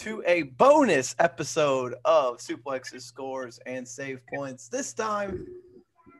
to 0.00 0.22
a 0.26 0.44
bonus 0.44 1.14
episode 1.18 1.94
of 2.06 2.38
Suplexes 2.38 3.02
Scores 3.02 3.60
and 3.66 3.86
Save 3.86 4.22
Points. 4.34 4.66
This 4.66 4.94
time, 4.94 5.46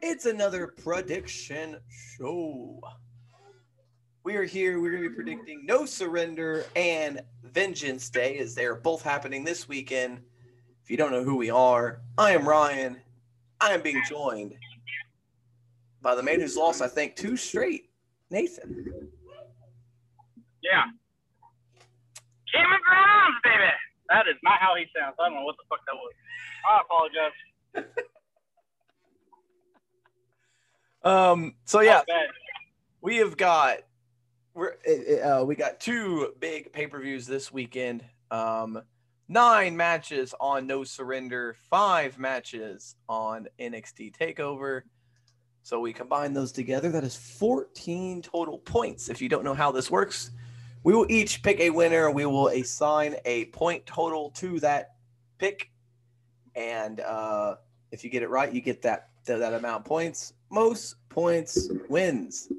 it's 0.02 0.26
another 0.26 0.66
prediction 0.66 1.78
show. 1.88 2.78
We 4.22 4.36
are 4.36 4.44
here. 4.44 4.82
We're 4.82 4.90
going 4.90 5.04
to 5.04 5.08
be 5.08 5.14
predicting 5.14 5.64
No 5.64 5.86
Surrender 5.86 6.66
and 6.76 7.22
Vengeance 7.42 8.10
Day 8.10 8.36
as 8.36 8.54
they 8.54 8.66
are 8.66 8.74
both 8.74 9.00
happening 9.00 9.44
this 9.44 9.66
weekend. 9.66 10.20
If 10.84 10.90
you 10.90 10.98
don't 10.98 11.10
know 11.10 11.24
who 11.24 11.36
we 11.36 11.48
are, 11.48 12.02
I 12.18 12.32
am 12.32 12.46
Ryan. 12.46 13.00
I 13.62 13.72
am 13.72 13.80
being 13.80 14.02
joined 14.06 14.56
by 16.02 16.14
the 16.14 16.22
man 16.22 16.40
who's 16.40 16.54
lost, 16.54 16.82
I 16.82 16.88
think, 16.88 17.16
two 17.16 17.34
straight, 17.34 17.88
Nathan. 18.28 19.08
Yeah. 20.62 20.82
Cameron 22.54 22.80
Grimes, 22.84 23.36
baby. 23.44 23.70
That 24.08 24.26
is 24.28 24.36
not 24.42 24.58
how 24.60 24.74
he 24.76 24.86
sounds. 24.96 25.14
I 25.20 25.28
don't 25.28 25.36
know 25.38 25.44
what 25.44 25.56
the 25.56 25.64
fuck 25.68 25.80
that 25.86 25.94
was. 25.94 26.12
I 26.68 26.80
apologize. 26.82 27.96
Um. 31.02 31.54
So 31.64 31.80
yeah, 31.80 31.92
That 31.92 31.98
was 32.00 32.06
bad. 32.08 32.28
we 33.00 33.16
have 33.16 33.36
got 33.38 33.78
we're 34.52 34.74
uh, 35.24 35.42
we 35.46 35.54
got 35.54 35.80
two 35.80 36.34
big 36.40 36.72
pay 36.74 36.86
per 36.86 37.00
views 37.00 37.26
this 37.26 37.50
weekend. 37.50 38.04
Um, 38.30 38.82
nine 39.28 39.76
matches 39.76 40.34
on 40.40 40.66
No 40.66 40.84
Surrender, 40.84 41.56
five 41.70 42.18
matches 42.18 42.96
on 43.08 43.48
NXT 43.58 44.14
Takeover. 44.14 44.82
So 45.62 45.80
we 45.80 45.92
combine 45.94 46.34
those 46.34 46.52
together. 46.52 46.90
That 46.90 47.04
is 47.04 47.16
14 47.16 48.20
total 48.22 48.58
points. 48.58 49.08
If 49.08 49.22
you 49.22 49.28
don't 49.30 49.44
know 49.44 49.54
how 49.54 49.70
this 49.72 49.90
works, 49.90 50.30
we 50.82 50.94
will 50.94 51.06
each 51.10 51.42
pick 51.42 51.60
a 51.60 51.70
winner. 51.70 52.10
We 52.10 52.26
will 52.26 52.48
assign 52.48 53.16
a 53.24 53.46
point 53.46 53.86
total 53.86 54.30
to 54.36 54.60
that 54.60 54.94
pick, 55.38 55.70
and 56.54 57.00
uh, 57.00 57.56
if 57.90 58.04
you 58.04 58.10
get 58.10 58.22
it 58.22 58.28
right, 58.30 58.52
you 58.52 58.60
get 58.60 58.82
that 58.82 59.10
that, 59.26 59.54
amount 59.54 59.80
of 59.80 59.84
points. 59.84 60.32
Most 60.50 60.96
points 61.08 61.68
wins. 61.88 62.50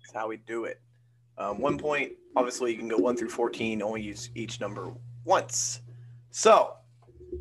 That's 0.00 0.12
how 0.14 0.28
we 0.28 0.38
do 0.38 0.64
it. 0.64 0.80
Um, 1.36 1.58
one 1.60 1.78
point, 1.78 2.12
obviously, 2.36 2.72
you 2.72 2.78
can 2.78 2.88
go 2.88 2.96
one 2.96 3.16
through 3.16 3.30
14, 3.30 3.82
only 3.82 4.02
use 4.02 4.30
each 4.34 4.60
number 4.60 4.92
once. 5.24 5.80
So 6.30 6.74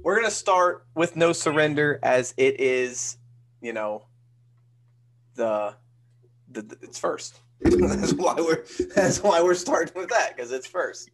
we're 0.03 0.21
to 0.21 0.31
start 0.31 0.85
with 0.95 1.15
no 1.15 1.33
surrender 1.33 1.99
as 2.03 2.33
it 2.37 2.59
is, 2.59 3.17
you 3.61 3.73
know, 3.73 4.05
the, 5.35 5.75
the, 6.51 6.61
the- 6.61 6.77
it's 6.81 6.99
first. 6.99 7.39
that's 7.61 8.13
why 8.13 8.35
we're 8.37 8.63
that's 8.95 9.21
why 9.21 9.41
we're 9.41 9.53
starting 9.53 9.93
with 9.95 10.09
that 10.09 10.35
because 10.35 10.51
it's 10.51 10.67
first. 10.67 11.09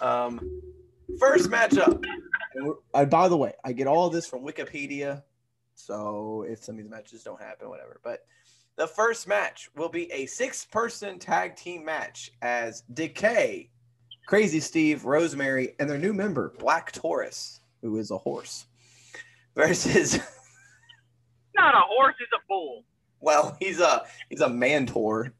Um, 0.00 0.40
first 1.18 1.50
matchup. 1.50 2.02
I, 2.94 3.04
by 3.04 3.28
the 3.28 3.36
way, 3.36 3.52
I 3.64 3.72
get 3.72 3.86
all 3.86 4.06
of 4.06 4.12
this 4.12 4.26
from 4.26 4.44
Wikipedia, 4.44 5.22
so 5.74 6.46
if 6.48 6.64
some 6.64 6.76
of 6.76 6.82
these 6.82 6.90
matches 6.90 7.22
don't 7.22 7.40
happen, 7.40 7.68
whatever. 7.68 8.00
But 8.02 8.20
the 8.76 8.86
first 8.86 9.28
match 9.28 9.68
will 9.76 9.88
be 9.88 10.10
a 10.12 10.26
six-person 10.26 11.18
tag 11.18 11.56
team 11.56 11.84
match 11.84 12.30
as 12.42 12.82
Decay, 12.92 13.70
Crazy 14.26 14.60
Steve, 14.60 15.04
Rosemary, 15.04 15.74
and 15.78 15.90
their 15.90 15.98
new 15.98 16.12
member 16.12 16.54
Black 16.58 16.90
Taurus, 16.92 17.60
who 17.82 17.98
is 17.98 18.10
a 18.10 18.18
horse, 18.18 18.66
versus 19.54 20.18
Not 21.54 21.74
a 21.74 21.82
horse, 21.86 22.14
is 22.20 22.28
a 22.34 22.42
bull. 22.48 22.84
Well, 23.24 23.56
he's 23.60 23.80
a 23.80 24.02
he's 24.28 24.42
a 24.42 24.48
mantor, 24.48 25.34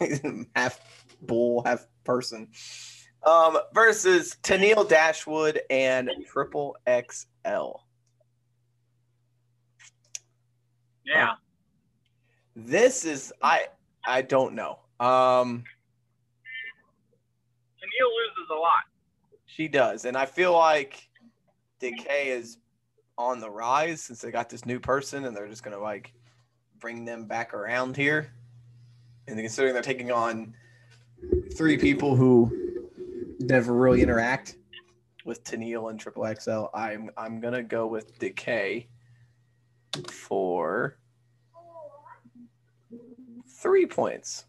half 0.56 0.80
bull, 1.20 1.62
half 1.66 1.86
person. 2.04 2.48
Um, 3.26 3.58
versus 3.72 4.36
Tennille 4.42 4.86
Dashwood 4.88 5.60
and 5.70 6.10
Triple 6.26 6.76
XL. 6.86 7.78
Yeah. 11.06 11.32
This 12.54 13.04
is 13.04 13.32
I 13.42 13.66
I 14.06 14.22
don't 14.22 14.54
know. 14.54 14.78
Um, 15.00 15.64
Tennille 17.80 18.10
loses 18.10 18.50
a 18.50 18.54
lot. 18.54 18.84
she 19.46 19.68
does, 19.68 20.04
and 20.04 20.16
I 20.16 20.26
feel 20.26 20.52
like 20.52 21.08
Decay 21.80 22.28
is 22.28 22.58
on 23.16 23.40
the 23.40 23.50
rise 23.50 24.02
since 24.02 24.20
they 24.20 24.30
got 24.30 24.50
this 24.50 24.66
new 24.66 24.78
person, 24.78 25.24
and 25.24 25.36
they're 25.36 25.48
just 25.48 25.62
gonna 25.62 25.78
like 25.78 26.12
bring 26.84 27.06
them 27.06 27.24
back 27.24 27.54
around 27.54 27.96
here. 27.96 28.30
And 29.26 29.38
considering 29.38 29.72
they're 29.72 29.82
taking 29.82 30.12
on 30.12 30.54
three 31.56 31.78
people 31.78 32.14
who 32.14 32.90
never 33.40 33.72
really 33.72 34.02
interact 34.02 34.56
with 35.24 35.42
Tennille 35.44 35.88
and 35.88 35.98
Triple 35.98 36.30
XL, 36.38 36.66
I'm 36.74 37.10
I'm 37.16 37.40
gonna 37.40 37.62
go 37.62 37.86
with 37.86 38.18
Decay 38.18 38.86
for 40.10 40.98
three 43.48 43.86
points. 43.86 44.44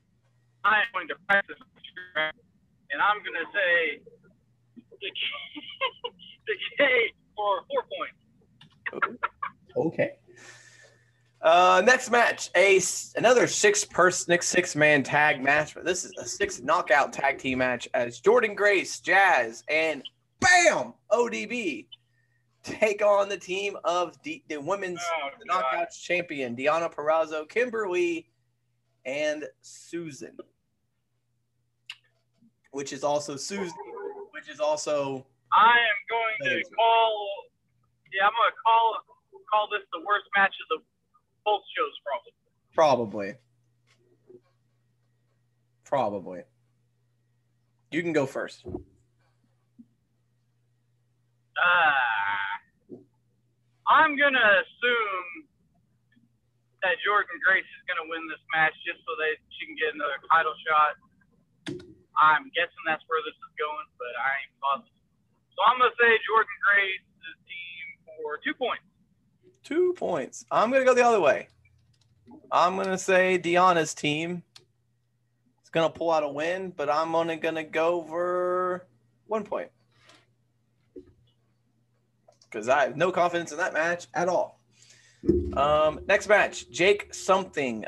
I 0.65 0.79
am 0.79 0.87
going 0.93 1.07
to 1.07 1.15
practice 1.29 1.59
and 2.17 3.01
I'm 3.01 3.19
gonna 3.23 3.47
say 3.53 4.01
Decay 6.47 7.13
for 7.37 7.61
four 7.71 7.85
points. 9.01 9.19
Okay. 9.77 10.13
Uh, 11.43 11.83
next 11.85 12.11
match, 12.11 12.51
a 12.57 12.77
s- 12.77 13.13
another 13.17 13.47
six 13.47 13.85
person 13.85 14.41
six 14.41 14.75
man 14.75 15.03
tag 15.03 15.43
match, 15.43 15.75
but 15.75 15.85
this 15.85 16.05
is 16.05 16.13
a 16.19 16.25
six 16.25 16.61
knockout 16.61 17.13
tag 17.13 17.39
team 17.39 17.59
match 17.59 17.87
as 17.93 18.21
Jordynne 18.21 18.57
Grace, 18.57 19.01
Jazz, 19.01 19.63
and 19.69 20.03
Bam 20.41 20.95
ODB 21.13 21.87
take 22.63 23.03
on 23.05 23.29
the 23.29 23.37
team 23.37 23.77
of 23.85 24.21
D- 24.23 24.43
the 24.49 24.57
women's 24.59 25.01
Oh, 25.23 25.29
the 25.39 25.45
knockouts 25.53 26.01
champion 26.01 26.57
Deonna 26.57 26.91
Purrazzo, 26.93 27.47
Kimberly, 27.47 28.31
and 29.05 29.45
Susan, 29.61 30.35
which 32.71 32.93
is 32.95 33.05
also 33.05 33.37
Susan, 33.37 33.77
which 34.35 34.51
is 34.51 34.59
also 34.59 35.25
I 35.55 35.79
am 35.79 35.99
going 36.11 36.37
to 36.51 36.69
call. 36.75 37.31
Yeah, 38.11 38.27
I'm 38.27 38.35
going 38.35 38.51
to 38.51 38.59
call 38.67 38.99
call 39.47 39.69
this 39.71 39.87
the 39.95 40.03
worst 40.03 40.27
match 40.37 40.51
of 40.51 40.67
the 40.75 40.83
both 41.47 41.63
shows, 41.71 41.95
probably. 42.03 42.35
Probably. 42.75 43.39
Probably. 45.85 46.43
You 47.93 48.03
can 48.03 48.13
go 48.13 48.27
first. 48.27 48.67
Uh, 48.67 48.81
I'm 53.87 54.19
going 54.19 54.35
to 54.35 54.49
assume 54.67 55.47
that 56.83 56.99
Jordynne 57.07 57.39
Grace 57.47 57.63
is 57.63 57.83
going 57.87 58.03
to 58.03 58.09
win 58.11 58.27
this 58.27 58.43
match 58.51 58.75
just 58.83 58.99
so 59.07 59.15
that 59.23 59.39
she 59.55 59.71
can 59.71 59.77
get 59.79 59.95
another 59.95 60.19
title 60.27 60.57
shot. 60.67 60.99
I'm 62.21 62.51
guessing 62.55 62.83
that's 62.87 63.03
where 63.11 63.23
this 63.27 63.35
is 63.35 63.53
going, 63.59 63.89
but 63.99 64.15
I 64.15 64.31
ain't 64.43 64.55
positive. 64.63 64.99
So 65.55 65.59
I'm 65.67 65.79
going 65.79 65.91
to 65.91 65.99
say 65.99 66.11
Jordynne 66.27 66.61
Grace's 66.63 67.39
team 67.47 67.85
for 68.19 68.39
two 68.43 68.55
points. 68.55 68.87
Two 69.65 69.95
points. 69.95 70.45
I'm 70.51 70.71
gonna 70.71 70.85
go 70.85 70.95
the 70.95 71.05
other 71.05 71.21
way. 71.21 71.49
I'm 72.53 72.77
gonna 72.77 72.99
say 72.99 73.39
Deonna's 73.39 73.95
team 73.95 74.43
is 75.63 75.71
gonna 75.71 75.89
pull 75.89 76.11
out 76.11 76.23
a 76.23 76.29
win, 76.29 76.73
but 76.77 76.91
I'm 76.91 77.15
only 77.15 77.37
gonna 77.37 77.65
go 77.65 78.03
for 78.03 78.87
one 79.27 79.45
point. 79.45 79.71
Because 82.45 82.69
I 82.69 82.83
have 82.83 82.97
no 82.97 83.11
confidence 83.11 83.53
in 83.53 83.59
that 83.59 83.73
match 83.73 84.07
at 84.13 84.29
all. 84.29 84.61
Um, 85.57 86.01
next 86.07 86.29
match, 86.29 86.71
Jake 86.71 87.15
something. 87.15 87.87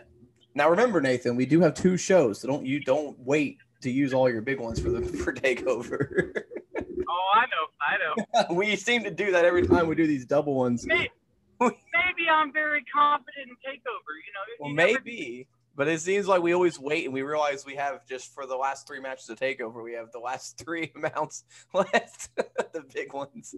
Now 0.56 0.70
remember, 0.70 1.02
Nathan, 1.02 1.36
we 1.36 1.44
do 1.44 1.60
have 1.60 1.74
two 1.74 1.98
shows, 1.98 2.40
so 2.40 2.48
don't 2.48 2.64
you 2.64 2.80
don't 2.80 3.16
wait 3.20 3.58
to 3.82 3.90
use 3.90 4.14
all 4.14 4.28
your 4.28 4.40
big 4.40 4.58
ones 4.58 4.80
for 4.80 4.88
the 4.88 5.02
for 5.24 5.32
takeover. 5.34 6.32
Oh, 7.08 7.32
I 7.34 7.44
know, 7.46 7.66
I 7.80 8.46
know. 8.48 8.54
we 8.54 8.74
seem 8.74 9.04
to 9.04 9.10
do 9.10 9.30
that 9.32 9.44
every 9.44 9.66
time 9.66 9.86
we 9.86 9.94
do 9.94 10.06
these 10.06 10.24
double 10.24 10.54
ones. 10.54 10.86
Maybe, 10.86 11.10
maybe 11.60 12.28
I'm 12.32 12.52
very 12.54 12.82
confident 12.92 13.48
in 13.50 13.54
Takeover. 13.56 14.12
You 14.16 14.32
know, 14.32 14.40
Well, 14.60 14.70
you 14.70 14.76
never- 14.76 14.92
maybe, 15.04 15.46
but 15.76 15.88
it 15.88 16.00
seems 16.00 16.26
like 16.26 16.40
we 16.40 16.54
always 16.54 16.78
wait 16.80 17.04
and 17.04 17.12
we 17.12 17.20
realize 17.20 17.66
we 17.66 17.74
have 17.76 18.06
just 18.06 18.32
for 18.34 18.46
the 18.46 18.56
last 18.56 18.86
three 18.88 18.98
matches 19.00 19.28
of 19.28 19.38
Takeover, 19.38 19.84
we 19.84 19.92
have 19.92 20.10
the 20.10 20.18
last 20.18 20.56
three 20.64 20.90
amounts 20.96 21.44
left, 21.74 22.34
the 22.36 22.82
big 22.94 23.12
ones. 23.12 23.54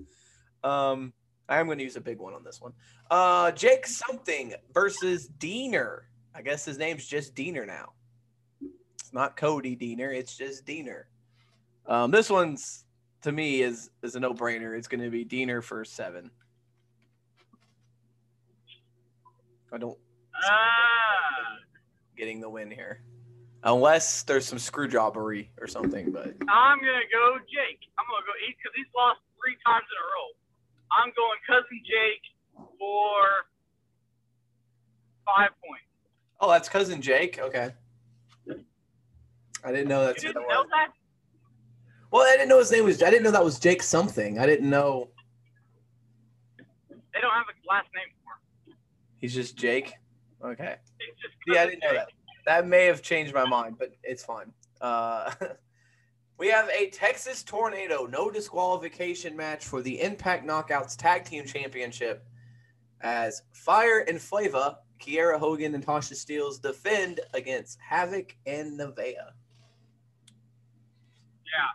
Um, 0.65 1.13
I 1.49 1.61
am 1.61 1.67
going 1.67 1.79
to 1.79 1.85
use 1.85 1.97
a 1.97 2.01
big 2.01 2.19
one 2.19 2.35
on 2.35 2.43
this 2.43 2.61
one. 2.61 2.73
Uh, 3.09 3.53
Jake 3.53 3.87
something 3.87 4.53
versus 4.75 5.31
Deaner. 5.39 6.01
I 6.35 6.43
guess 6.43 6.65
his 6.65 6.79
name's 6.79 7.07
just 7.07 7.35
Deaner 7.35 7.67
now. 7.67 7.93
It's 8.99 9.13
not 9.13 9.37
Cody 9.37 9.77
Deaner. 9.77 10.15
It's 10.15 10.37
just 10.37 10.67
Deaner. 10.67 11.05
Um, 11.87 12.11
this 12.11 12.29
one's 12.31 12.85
to 13.23 13.33
me 13.33 13.63
is 13.63 13.91
is 14.03 14.15
a 14.15 14.21
no 14.21 14.35
brainer. 14.35 14.77
It's 14.77 14.89
going 14.89 15.03
to 15.03 15.11
be 15.11 15.25
Deaner 15.25 15.63
for 15.63 15.85
seven. 15.85 16.31
I 19.73 19.79
don't 19.79 19.99
Ah, 20.49 21.59
getting 22.17 22.41
the 22.41 22.49
win 22.49 22.71
here, 22.71 23.03
unless 23.65 24.23
there's 24.23 24.47
some 24.47 24.59
screwjobbery 24.59 25.49
or 25.61 25.67
something. 25.67 26.13
But 26.13 26.37
I'm 26.49 26.79
gonna 26.79 27.09
go 27.13 27.39
Jake. 27.51 27.81
I'm 27.99 28.07
gonna 28.07 28.25
go 28.25 28.35
eat 28.47 28.57
because 28.57 28.73
he's 28.77 28.87
lost 28.95 29.19
three 29.43 29.57
times 29.67 29.85
in 29.91 29.97
a 29.99 30.07
row. 30.07 30.29
I'm 30.95 31.13
going 31.17 31.39
cousin 31.45 31.83
Jake 31.85 32.23
for 32.79 33.51
five 35.27 35.51
points. 35.59 35.88
Oh, 36.41 36.51
that's 36.51 36.69
cousin 36.69 37.01
Jake. 37.01 37.39
Okay, 37.39 37.73
I 39.65 39.73
didn't 39.73 39.89
know 39.89 40.05
that's 40.05 40.23
you 40.23 40.29
didn't 40.31 40.43
that 40.43 40.55
know 40.55 40.61
was. 40.61 40.69
that? 40.71 40.89
Well, 42.11 42.23
I 42.23 42.33
didn't 42.37 42.49
know 42.49 42.59
his 42.59 42.71
name 42.73 42.85
was. 42.85 43.03
I 43.03 43.11
didn't 43.11 43.25
know 43.25 43.31
that 43.31 43.45
was 43.45 43.59
Jake 43.59 43.83
something. 43.83 44.39
I 44.39 44.47
didn't 44.47 44.69
know 44.71 45.09
They 46.89 47.21
don't 47.21 47.33
have 47.33 47.47
a 47.49 47.69
last 47.69 47.89
name 47.95 48.07
for 48.25 48.71
him. 48.71 48.77
he's 49.19 49.35
just 49.35 49.57
Jake. 49.57 49.93
Okay. 50.45 50.77
Just 51.21 51.35
Yeah, 51.47 51.63
I 51.63 51.67
didn't 51.67 51.83
know 51.83 51.93
that. 51.95 52.09
That 52.47 52.67
may 52.67 52.87
have 52.87 53.03
changed 53.03 53.35
my 53.35 53.45
mind, 53.45 53.77
but 53.79 53.91
it's 54.03 54.25
fine. 54.25 54.53
Uh, 54.81 55.33
we 56.39 56.49
have 56.49 56.69
a 56.71 56.89
Texas 56.91 57.43
Tornado 57.43 58.07
no 58.07 58.31
disqualification 58.31 59.37
match 59.37 59.65
for 59.67 59.83
the 59.83 60.01
Impact 60.01 60.47
Knockouts 60.47 60.97
Tag 60.97 61.25
Team 61.25 61.45
Championship 61.45 62.25
as 63.03 63.43
Fire 63.53 64.05
and 64.09 64.21
Flava, 64.21 64.79
Kiera 64.99 65.39
Hogan 65.39 65.75
and 65.75 65.85
Tasha 65.85 66.15
Steeles 66.15 66.59
defend 66.59 67.21
against 67.35 67.79
Havoc 67.81 68.37
and 68.47 68.79
Nevaeh. 68.79 69.15
Yeah. 71.49 71.71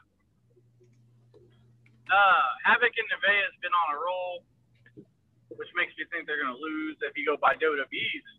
Uh, 2.11 2.47
Havoc 2.63 2.93
and 2.93 3.07
Nevaeh 3.09 3.43
has 3.47 3.55
been 3.61 3.73
on 3.73 3.87
a 3.95 3.97
roll, 3.97 4.43
which 5.57 5.69
makes 5.75 5.93
me 5.97 6.05
think 6.11 6.27
they're 6.27 6.41
going 6.41 6.53
to 6.53 6.61
lose 6.61 6.97
if 7.01 7.17
you 7.17 7.25
go 7.25 7.37
by 7.37 7.55
WWE's. 7.55 8.29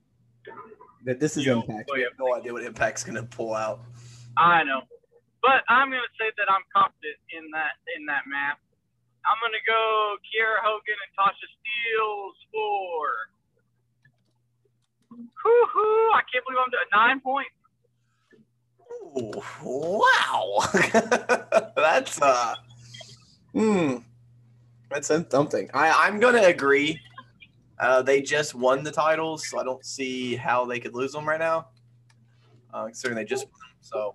That 1.04 1.20
this 1.20 1.36
is 1.36 1.44
Yo, 1.46 1.60
Impact. 1.60 1.90
We 1.92 2.02
have 2.02 2.16
no 2.18 2.36
idea 2.36 2.52
what 2.52 2.62
Impact's 2.62 3.02
going 3.02 3.16
to 3.16 3.24
pull 3.24 3.54
out. 3.54 3.80
I 4.36 4.62
know, 4.64 4.82
but 5.40 5.64
I'm 5.68 5.88
going 5.88 6.04
to 6.04 6.14
say 6.20 6.28
that 6.36 6.48
I'm 6.52 6.64
confident 6.68 7.16
in 7.32 7.48
that 7.56 7.80
in 7.96 8.04
that 8.06 8.28
map. 8.28 8.60
I'm 9.24 9.40
going 9.40 9.56
to 9.56 9.64
go 9.64 10.20
Kiera 10.28 10.60
Hogan 10.60 11.00
and 11.00 11.12
Tasha 11.16 11.48
Steeles 11.48 12.36
for. 12.52 13.32
Whoo-hoo, 15.16 16.10
I 16.12 16.22
can't 16.32 16.44
believe 16.44 16.58
I'm 16.64 16.70
doing 16.70 16.84
nine 16.92 17.20
points. 17.20 17.50
Ooh, 19.16 19.42
wow. 19.62 20.58
that's 21.76 22.20
uh 22.20 22.54
hmm. 23.52 23.96
That's 24.90 25.08
something. 25.08 25.70
I, 25.74 26.06
I'm 26.06 26.20
gonna 26.20 26.42
agree. 26.42 27.00
Uh, 27.78 28.02
they 28.02 28.22
just 28.22 28.54
won 28.54 28.84
the 28.84 28.92
titles, 28.92 29.48
so 29.48 29.58
I 29.58 29.64
don't 29.64 29.84
see 29.84 30.36
how 30.36 30.64
they 30.64 30.78
could 30.78 30.94
lose 30.94 31.12
them 31.12 31.28
right 31.28 31.40
now. 31.40 31.68
Uh, 32.72 32.84
considering 32.84 33.16
they 33.16 33.24
just 33.24 33.44
won 33.44 33.52
them. 33.52 33.76
So 33.80 34.14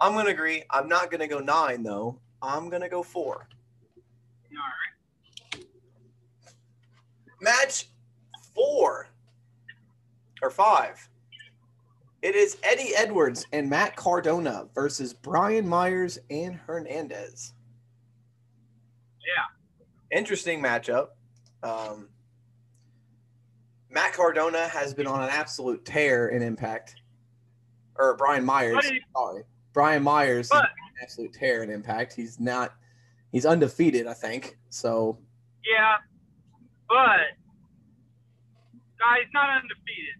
I'm 0.00 0.14
gonna 0.14 0.30
agree. 0.30 0.62
I'm 0.70 0.88
not 0.88 1.10
gonna 1.10 1.28
go 1.28 1.38
nine 1.40 1.82
though. 1.82 2.18
I'm 2.42 2.68
gonna 2.68 2.88
go 2.88 3.02
four. 3.02 3.48
All 4.52 4.62
right. 5.54 5.66
Match 7.40 7.88
four 8.54 9.08
or 10.46 10.50
five. 10.50 11.08
It 12.22 12.34
is 12.34 12.56
Eddie 12.62 12.94
Edwards 12.96 13.46
and 13.52 13.68
Matt 13.68 13.96
Cardona 13.96 14.66
versus 14.74 15.12
Brian 15.12 15.68
Myers 15.68 16.18
and 16.30 16.54
Hernandez. 16.54 17.52
Yeah. 19.20 20.16
Interesting 20.16 20.62
matchup. 20.62 21.08
Um, 21.62 22.08
Matt 23.90 24.12
Cardona 24.14 24.68
has 24.68 24.94
been 24.94 25.06
on 25.06 25.22
an 25.22 25.30
absolute 25.30 25.84
tear 25.84 26.28
in 26.28 26.42
Impact. 26.42 26.96
Or 27.96 28.16
Brian 28.16 28.44
Myers. 28.44 28.84
Sorry. 29.16 29.42
Brian 29.72 30.02
Myers 30.02 30.46
is 30.46 30.52
on 30.52 30.60
But- 30.62 30.70
an 30.70 31.02
absolute 31.02 31.32
tear 31.32 31.62
in 31.62 31.70
Impact. 31.70 32.12
He's 32.14 32.38
not 32.38 32.72
he's 33.32 33.44
undefeated, 33.46 34.06
I 34.06 34.14
think. 34.14 34.58
So 34.70 35.18
Yeah, 35.64 35.96
but 36.88 37.34
guy, 38.98 39.18
he's 39.22 39.32
not 39.34 39.50
undefeated, 39.50 40.14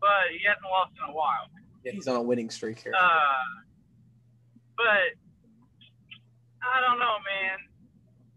but 0.00 0.30
he 0.32 0.40
hasn't 0.46 0.64
lost 0.70 0.92
in 0.96 1.10
a 1.10 1.14
while. 1.16 1.46
yeah, 1.84 1.92
he's 1.92 2.08
on 2.08 2.16
a 2.16 2.22
winning 2.22 2.50
streak 2.50 2.80
here. 2.80 2.92
Uh, 2.98 3.62
but 4.76 5.14
I 6.62 6.80
don't 6.86 6.98
know, 6.98 7.16
man. 7.24 7.58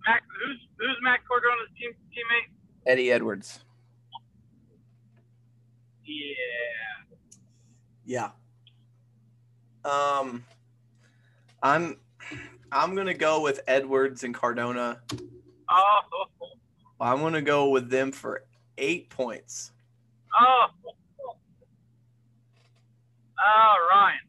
Mac, 0.08 0.24
who's 0.46 0.60
who's 0.78 0.98
Matt 1.02 1.20
Cardona's 1.28 1.70
team 1.80 1.92
teammate? 2.12 2.52
Eddie 2.86 3.12
Edwards. 3.12 3.64
Yeah. 6.06 6.36
Yeah. 8.06 8.30
Um, 9.90 10.44
I'm 11.62 11.98
I'm 12.72 12.96
gonna 12.96 13.14
go 13.14 13.42
with 13.42 13.62
Edwards 13.68 14.24
and 14.24 14.34
Cardona. 14.34 15.02
Oh, 15.70 16.00
I'm 17.00 17.20
gonna 17.20 17.42
go 17.42 17.70
with 17.70 17.90
them 17.90 18.12
for 18.12 18.44
eight 18.78 19.10
points. 19.10 19.72
oh, 20.40 20.68
oh, 23.40 23.76
Ryan. 23.92 24.26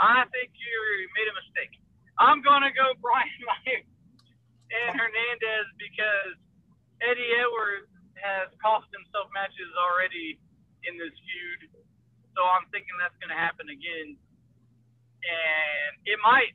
I 0.00 0.24
think 0.32 0.50
you 0.56 0.76
made 1.14 1.28
a 1.28 1.36
mistake. 1.36 1.74
I'm 2.18 2.40
gonna 2.42 2.72
go 2.72 2.96
Brian 3.04 3.40
Myers 3.44 3.86
and 4.72 4.96
Hernandez 4.96 5.68
because 5.76 6.36
Eddie 7.04 7.32
Edwards 7.38 7.90
has 8.18 8.48
cost 8.62 8.88
himself 8.94 9.28
matches 9.34 9.68
already 9.76 10.38
in 10.88 10.98
this 10.98 11.12
feud, 11.12 11.70
so 12.34 12.40
I'm 12.46 12.66
thinking 12.70 12.94
that's 12.98 13.16
gonna 13.18 13.38
happen 13.38 13.68
again, 13.70 14.14
and 15.22 15.90
it 16.06 16.18
might 16.22 16.54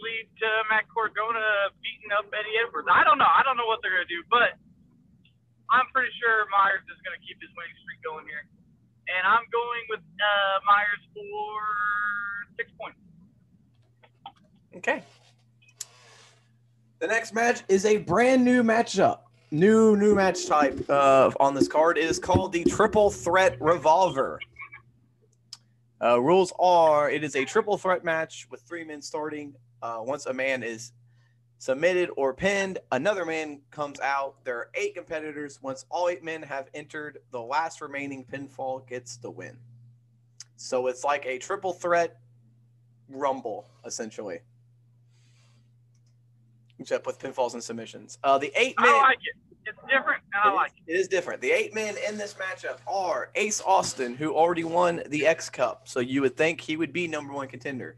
lead 0.00 0.26
to 0.42 0.48
Matt 0.68 0.88
Cardona 0.90 1.72
beating 1.80 2.12
up 2.12 2.28
Eddie 2.34 2.58
Edwards. 2.60 2.88
I 2.90 3.04
don't 3.06 3.16
know. 3.16 3.30
I 3.30 3.44
don't 3.46 3.56
know 3.56 3.68
what 3.68 3.80
they're 3.80 3.94
gonna 3.94 4.10
do, 4.10 4.24
but 4.28 4.56
I'm 5.72 5.88
pretty 5.94 6.12
sure 6.20 6.44
Myers 6.52 6.84
is 6.88 7.00
gonna 7.04 7.20
keep 7.24 7.40
his 7.40 7.50
winning 7.56 7.76
streak 7.84 8.00
going 8.04 8.26
here, 8.28 8.44
and 9.08 9.26
I'm 9.26 9.44
going 9.52 9.82
with 9.90 10.00
uh, 10.00 10.60
Myers 10.66 11.02
for 11.14 12.56
six 12.56 12.70
points. 12.80 12.98
Okay. 14.76 15.02
The 17.00 17.06
next 17.06 17.34
match 17.34 17.62
is 17.68 17.84
a 17.84 17.98
brand 17.98 18.44
new 18.44 18.62
matchup. 18.62 19.20
New 19.50 19.96
new 19.96 20.14
match 20.14 20.46
type 20.46 20.88
uh, 20.88 21.30
on 21.38 21.54
this 21.54 21.68
card. 21.68 21.96
It 21.98 22.04
is 22.04 22.18
called 22.18 22.52
the 22.52 22.64
Triple 22.64 23.10
Threat 23.10 23.56
Revolver. 23.60 24.40
Uh, 26.02 26.20
rules 26.20 26.52
are: 26.58 27.08
it 27.10 27.22
is 27.22 27.36
a 27.36 27.44
triple 27.44 27.78
threat 27.78 28.04
match 28.04 28.48
with 28.50 28.62
three 28.62 28.84
men 28.84 29.00
starting. 29.00 29.54
Uh, 29.80 29.98
once 30.00 30.26
a 30.26 30.32
man 30.32 30.62
is 30.62 30.92
submitted 31.64 32.10
or 32.18 32.34
pinned, 32.34 32.78
another 32.92 33.24
man 33.24 33.58
comes 33.70 33.98
out. 34.00 34.34
There 34.44 34.58
are 34.58 34.68
eight 34.74 34.94
competitors. 34.94 35.58
Once 35.62 35.86
all 35.88 36.10
eight 36.10 36.22
men 36.22 36.42
have 36.42 36.68
entered, 36.74 37.20
the 37.30 37.40
last 37.40 37.80
remaining 37.80 38.22
pinfall 38.22 38.86
gets 38.86 39.16
the 39.16 39.30
win. 39.30 39.56
So 40.56 40.88
it's 40.88 41.04
like 41.04 41.24
a 41.24 41.38
triple 41.38 41.72
threat 41.72 42.18
rumble, 43.08 43.66
essentially. 43.86 44.40
Except 46.78 47.06
with 47.06 47.18
pinfalls 47.18 47.54
and 47.54 47.64
submissions. 47.64 48.18
Uh, 48.22 48.36
the 48.36 48.52
eight 48.60 48.74
men. 48.78 48.90
I 48.90 49.00
like 49.00 49.16
it. 49.22 49.34
It's 49.66 49.78
different, 49.90 50.22
It 50.44 50.54
like 50.54 50.72
is, 50.86 50.94
it 50.94 51.00
is 51.00 51.08
different. 51.08 51.40
The 51.40 51.50
eight 51.50 51.74
men 51.74 51.94
in 52.06 52.18
this 52.18 52.34
matchup 52.34 52.76
are 52.86 53.30
Ace 53.36 53.62
Austin, 53.64 54.14
who 54.14 54.34
already 54.34 54.64
won 54.64 55.02
the 55.06 55.26
X 55.26 55.48
Cup, 55.48 55.88
so 55.88 56.00
you 56.00 56.20
would 56.20 56.36
think 56.36 56.60
he 56.60 56.76
would 56.76 56.92
be 56.92 57.08
number 57.08 57.32
one 57.32 57.48
contender. 57.48 57.96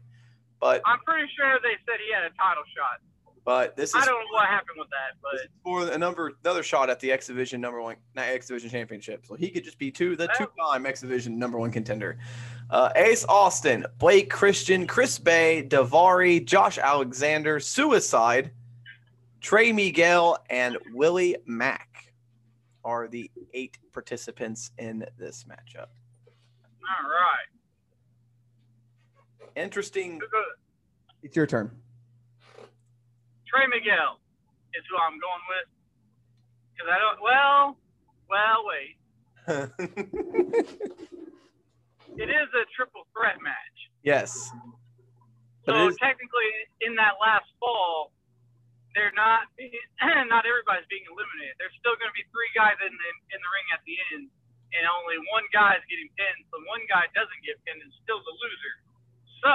But 0.61 0.81
I'm 0.85 0.99
pretty 0.99 1.29
sure 1.35 1.59
they 1.61 1.75
said 1.85 1.99
he 1.99 2.13
had 2.13 2.23
a 2.23 2.33
title 2.37 2.63
shot. 2.73 3.01
But 3.47 3.77
this 3.77 3.91
is 3.91 3.95
I 3.95 3.99
is 3.99 4.05
don't 4.07 4.19
know 4.19 4.33
what 4.33 4.47
happened 4.47 4.77
with 4.77 4.89
that, 4.89 5.15
but 5.23 5.39
for 5.63 5.89
a 5.89 5.97
number 5.97 6.33
another 6.43 6.63
shot 6.63 6.89
at 6.89 6.99
the 6.99 7.13
X 7.13 7.27
Division 7.27 7.61
number 7.61 7.81
one 7.81 7.95
not 8.13 8.25
X 8.25 8.47
Division 8.47 8.69
championship. 8.69 9.25
So 9.25 9.35
he 9.35 9.49
could 9.49 9.63
just 9.63 9.79
be 9.79 9.89
two 9.89 10.17
the 10.17 10.27
two 10.37 10.49
time 10.59 10.85
X 10.85 10.99
Division 10.99 11.39
number 11.39 11.57
one 11.57 11.71
contender. 11.71 12.17
Uh, 12.69 12.89
Ace 12.97 13.23
Austin, 13.23 13.85
Blake 13.99 14.29
Christian, 14.29 14.85
Chris 14.85 15.17
Bey, 15.17 15.65
Daivari, 15.65 16.43
Josh 16.43 16.77
Alexander, 16.77 17.61
Suicide, 17.61 18.51
Trey 19.39 19.71
Miguel, 19.71 20.37
and 20.49 20.77
Willie 20.93 21.37
Mack 21.45 22.11
are 22.83 23.07
the 23.07 23.31
eight 23.53 23.77
participants 23.93 24.71
in 24.77 25.05
this 25.17 25.45
matchup. 25.45 25.87
all 26.83 27.09
right. 27.09 27.47
Interesting. 29.55 30.19
It's 31.23 31.37
your 31.37 31.47
turn. 31.47 31.71
Trey 33.47 33.65
Miguel 33.67 34.19
is 34.75 34.83
who 34.91 34.95
I'm 34.99 35.17
going 35.19 35.45
with. 35.49 35.67
Because 36.75 36.89
I 36.91 36.97
don't. 36.99 37.19
Well, 37.23 37.77
well, 38.29 38.59
wait. 38.67 38.95
It 42.17 42.33
is 42.33 42.49
a 42.57 42.65
triple 42.73 43.05
threat 43.13 43.37
match. 43.45 43.77
yes. 44.01 44.49
But 45.69 45.93
So 45.93 45.97
technically, 46.01 46.49
in 46.81 46.95
that 46.97 47.21
last 47.21 47.45
fall, 47.61 48.09
they're 48.95 49.13
not 49.13 49.51
being, 49.53 49.75
not 50.31 50.47
everybody's 50.49 50.87
being 50.89 51.05
eliminated. 51.05 51.53
There's 51.61 51.75
still 51.77 51.93
going 51.99 52.09
to 52.09 52.17
be 52.17 52.25
three 52.33 52.49
guys 52.57 52.79
in 52.81 52.89
the 52.89 53.09
in 53.35 53.39
the 53.43 53.49
ring 53.53 53.67
at 53.75 53.81
the 53.85 53.95
end, 54.15 54.23
and 54.73 54.83
only 54.89 55.21
one 55.29 55.45
guy 55.53 55.77
is 55.77 55.85
getting 55.91 56.09
pinned. 56.17 56.41
So 56.49 56.57
one 56.65 56.81
guy 56.89 57.05
doesn't 57.13 57.41
get 57.45 57.61
pinned 57.69 57.85
and 57.85 57.93
still 58.01 58.17
the 58.23 58.33
loser. 58.33 58.73
So 59.45 59.51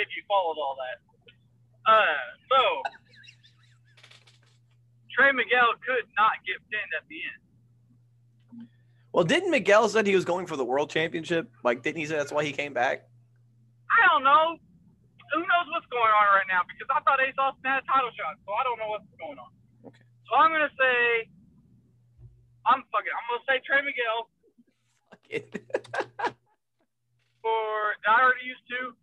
if 0.00 0.08
you 0.16 0.24
followed 0.30 0.56
all 0.56 0.78
that, 0.80 1.02
uh, 1.86 2.02
so 2.50 2.82
Trey 5.10 5.32
Miguel 5.32 5.72
could 5.84 6.06
not 6.16 6.32
get 6.46 6.56
pinned 6.70 6.92
at 6.96 7.04
the 7.08 7.16
end. 7.16 8.68
Well, 9.12 9.24
didn't 9.24 9.50
Miguel 9.50 9.88
said 9.88 10.06
he 10.06 10.14
was 10.14 10.24
going 10.24 10.46
for 10.46 10.56
the 10.56 10.64
world 10.64 10.90
championship? 10.90 11.50
Like, 11.64 11.82
didn't 11.82 11.98
he 11.98 12.06
say 12.06 12.16
that's 12.16 12.30
why 12.32 12.44
he 12.44 12.52
came 12.52 12.72
back? 12.72 13.08
I 13.90 14.06
don't 14.12 14.22
know. 14.22 14.56
Who 15.34 15.40
knows 15.40 15.66
what's 15.72 15.86
going 15.90 16.12
on 16.12 16.24
right 16.36 16.46
now? 16.48 16.60
Because 16.68 16.86
I 16.94 17.00
thought 17.02 17.20
Ace 17.20 17.34
Austin 17.38 17.64
had 17.64 17.82
a 17.82 17.86
title 17.86 18.10
shot, 18.16 18.36
so 18.46 18.52
I 18.52 18.62
don't 18.64 18.78
know 18.78 18.88
what's 18.88 19.04
going 19.18 19.38
on. 19.38 19.50
Okay. 19.86 20.04
So 20.28 20.36
I'm 20.36 20.52
gonna 20.52 20.70
say, 20.78 21.28
I'm 22.66 22.84
fucking. 22.92 23.12
I'm 23.12 23.26
gonna 23.28 23.44
say 23.48 23.60
Trey 23.66 23.82
Miguel 23.82 24.28
Fuck 25.10 25.24
it. 25.28 25.64
for. 27.42 27.96
I 28.08 28.22
already 28.22 28.44
use 28.46 28.60
two? 28.68 28.94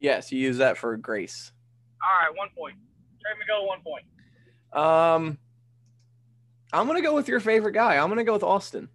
yes, 0.00 0.32
you 0.32 0.38
use 0.40 0.58
that 0.58 0.76
for 0.78 0.96
grace. 0.96 1.52
All 2.02 2.26
right, 2.26 2.36
one 2.36 2.48
point. 2.56 2.76
Trey 3.20 3.32
Miguel, 3.38 3.66
one 3.66 3.80
point. 3.82 4.04
Um, 4.72 5.38
I'm 6.72 6.86
gonna 6.86 7.02
go 7.02 7.14
with 7.14 7.28
your 7.28 7.40
favorite 7.40 7.72
guy. 7.72 7.96
I'm 7.96 8.08
gonna 8.08 8.24
go 8.24 8.34
with 8.34 8.42
Austin. 8.42 8.88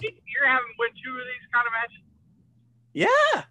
You're 0.00 0.46
having 0.46 0.68
win 0.78 0.90
two 1.04 1.10
of 1.10 1.24
these 1.26 1.48
kind 1.52 1.66
of 1.66 1.72
matches. 1.72 2.02
Yeah. 2.92 3.44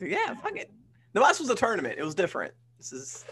Yeah, 0.00 0.34
fuck 0.34 0.56
it. 0.56 0.70
The 1.14 1.20
last 1.20 1.40
was 1.40 1.48
a 1.50 1.54
tournament. 1.54 1.98
It 1.98 2.04
was 2.04 2.14
different. 2.14 2.52
This 2.78 2.92
is, 2.92 3.24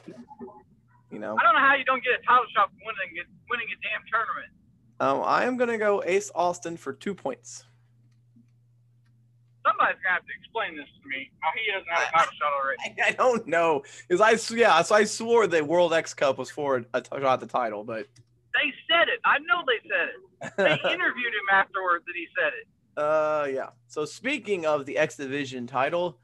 you 1.10 1.18
know. 1.18 1.36
I 1.38 1.42
don't 1.42 1.54
know 1.54 1.60
how 1.60 1.74
you 1.74 1.84
don't 1.84 2.02
get 2.02 2.14
a 2.14 2.26
title 2.26 2.46
shot 2.54 2.70
winning 2.84 3.24
winning 3.50 3.66
a 3.68 3.76
damn 3.82 4.02
tournament. 4.10 4.52
Um, 5.00 5.22
I 5.22 5.44
am 5.44 5.56
gonna 5.56 5.76
go 5.78 6.02
Ace 6.06 6.30
Austin 6.34 6.76
for 6.76 6.92
two 6.92 7.14
points. 7.14 7.64
Somebody's 9.66 9.96
gonna 10.02 10.14
have 10.14 10.22
to 10.26 10.32
explain 10.38 10.76
this 10.76 10.86
to 11.02 11.08
me. 11.08 11.30
How 11.40 11.50
he 11.54 11.72
doesn't 11.72 11.88
have 11.90 12.08
a 12.08 12.12
title 12.12 12.32
shot 12.38 12.52
already. 12.52 13.02
I, 13.02 13.08
I 13.08 13.12
don't 13.12 13.46
know, 13.46 13.82
cause 14.10 14.20
I 14.20 14.54
yeah, 14.54 14.82
so 14.82 14.94
I 14.94 15.04
swore 15.04 15.46
the 15.46 15.64
World 15.64 15.92
X 15.94 16.12
Cup 16.14 16.38
was 16.38 16.50
for 16.50 16.84
a 16.92 17.00
t- 17.00 17.08
shot 17.10 17.24
at 17.24 17.40
the 17.40 17.46
title, 17.46 17.82
but 17.84 18.06
They 18.54 18.72
said 18.90 19.08
it. 19.08 19.20
I 19.24 19.38
know 19.38 19.62
they 19.66 19.88
said 19.88 20.08
it. 20.08 20.56
They 20.84 20.90
interviewed 20.92 21.32
him 21.32 21.48
afterwards, 21.52 22.04
and 22.06 22.14
he 22.14 22.26
said 22.38 22.52
it. 22.60 22.66
uh, 23.02 23.46
yeah. 23.50 23.70
So 23.88 24.04
speaking 24.04 24.66
of 24.66 24.84
the 24.86 24.98
X 24.98 25.16
Division 25.16 25.66
title, 25.66 26.18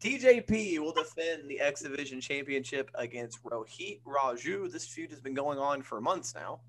TJP 0.00 0.78
will 0.78 0.92
defend 0.92 1.48
the 1.50 1.60
X 1.60 1.82
Division 1.82 2.20
Championship 2.20 2.90
against 2.94 3.42
Rohit 3.44 4.00
Raju. 4.06 4.72
This 4.72 4.86
feud 4.86 5.10
has 5.10 5.20
been 5.20 5.34
going 5.34 5.58
on 5.58 5.82
for 5.82 6.00
months 6.00 6.34
now. 6.34 6.60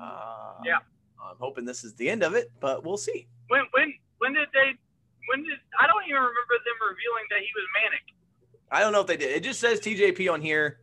Uh, 0.00 0.54
Yeah. 0.64 0.78
I'm 1.22 1.36
hoping 1.38 1.64
this 1.64 1.84
is 1.84 1.94
the 1.94 2.08
end 2.10 2.22
of 2.22 2.34
it, 2.34 2.50
but 2.60 2.84
we'll 2.84 2.98
see. 2.98 3.26
When 3.48 3.62
when 3.72 3.94
when 4.18 4.32
did 4.34 4.48
they? 4.52 4.72
When 5.28 5.42
did 5.44 5.58
I 5.80 5.86
don't 5.86 6.04
even 6.04 6.20
remember 6.20 6.56
them 6.64 6.78
revealing 6.80 7.26
that 7.30 7.40
he 7.40 7.50
was 7.54 7.66
Manik. 7.82 8.04
I 8.70 8.80
don't 8.80 8.92
know 8.92 9.00
if 9.00 9.06
they 9.06 9.16
did. 9.16 9.30
It 9.30 9.42
just 9.42 9.60
says 9.60 9.80
TJP 9.80 10.32
on 10.32 10.40
here. 10.40 10.80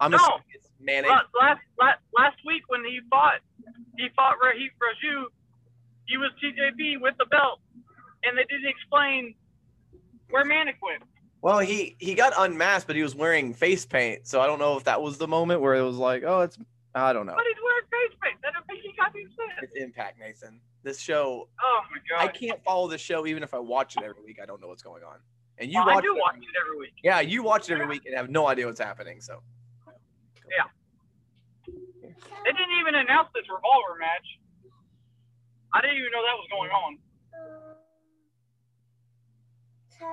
I'm 0.00 0.10
No. 0.10 0.18
assuming 0.18 0.42
it's 0.52 0.68
Manik. 0.80 1.10
Last, 1.10 1.26
last 1.40 1.60
last 1.78 2.00
last 2.16 2.36
week 2.44 2.62
when 2.68 2.84
he 2.84 3.00
fought, 3.10 3.40
he 3.96 4.08
fought 4.14 4.36
Rohit 4.42 4.70
Raju. 4.78 5.26
He 6.06 6.16
was 6.18 6.30
TJP 6.42 7.00
with 7.00 7.14
the 7.18 7.26
belt, 7.26 7.60
and 8.22 8.36
they 8.38 8.44
didn't 8.44 8.68
explain 8.68 9.34
where 10.30 10.44
Manik 10.44 10.76
went. 10.82 11.02
Well, 11.42 11.58
he 11.60 11.96
he 11.98 12.14
got 12.14 12.32
unmasked, 12.36 12.86
but 12.86 12.96
he 12.96 13.02
was 13.02 13.14
wearing 13.14 13.54
face 13.54 13.86
paint, 13.86 14.26
so 14.26 14.40
I 14.40 14.46
don't 14.46 14.58
know 14.58 14.76
if 14.76 14.84
that 14.84 15.00
was 15.02 15.18
the 15.18 15.28
moment 15.28 15.60
where 15.60 15.74
it 15.74 15.82
was 15.82 15.96
like, 15.96 16.22
oh, 16.24 16.42
it's 16.42 16.58
I 16.94 17.12
don't 17.12 17.26
know. 17.26 17.34
But 17.36 17.44
he's 17.46 17.62
wearing 17.62 17.84
face 17.90 18.18
paint. 18.22 18.36
That 18.42 18.52
don't 18.54 18.66
make 18.68 18.84
any 18.84 18.94
goddamn 18.96 19.28
sense. 19.30 19.60
It's 19.62 19.76
Impact, 19.76 20.18
Nathan. 20.18 20.60
This 20.86 21.00
show, 21.00 21.48
Oh 21.60 21.80
my 21.90 21.98
god. 22.08 22.20
I 22.24 22.28
can't 22.30 22.62
follow 22.62 22.86
the 22.86 22.96
show 22.96 23.26
even 23.26 23.42
if 23.42 23.52
I 23.54 23.58
watch 23.58 23.96
it 23.96 24.04
every 24.04 24.22
week. 24.22 24.38
I 24.40 24.46
don't 24.46 24.60
know 24.60 24.68
what's 24.68 24.84
going 24.84 25.02
on. 25.02 25.18
And 25.58 25.68
you 25.68 25.80
Well, 25.80 25.90
I 25.90 25.94
watch 25.96 26.04
do 26.04 26.14
it 26.14 26.20
watch 26.20 26.34
every- 26.36 26.46
it 26.46 26.54
every 26.60 26.78
week. 26.78 26.92
Yeah, 27.02 27.18
you 27.18 27.42
watch 27.42 27.68
it 27.68 27.72
every 27.72 27.88
week 27.88 28.06
and 28.06 28.14
have 28.14 28.30
no 28.30 28.46
idea 28.46 28.66
what's 28.66 28.78
happening. 28.78 29.20
So 29.20 29.42
Yeah. 30.48 30.68
They 31.66 32.52
didn't 32.52 32.78
even 32.78 32.94
announce 32.94 33.30
this 33.34 33.48
revolver 33.50 33.96
match. 33.98 34.38
I 35.74 35.80
didn't 35.80 35.96
even 35.96 36.12
know 36.12 36.22
that 36.22 36.36
was 36.38 36.46
going 36.52 36.70
on. 36.70 36.98
So 39.90 40.06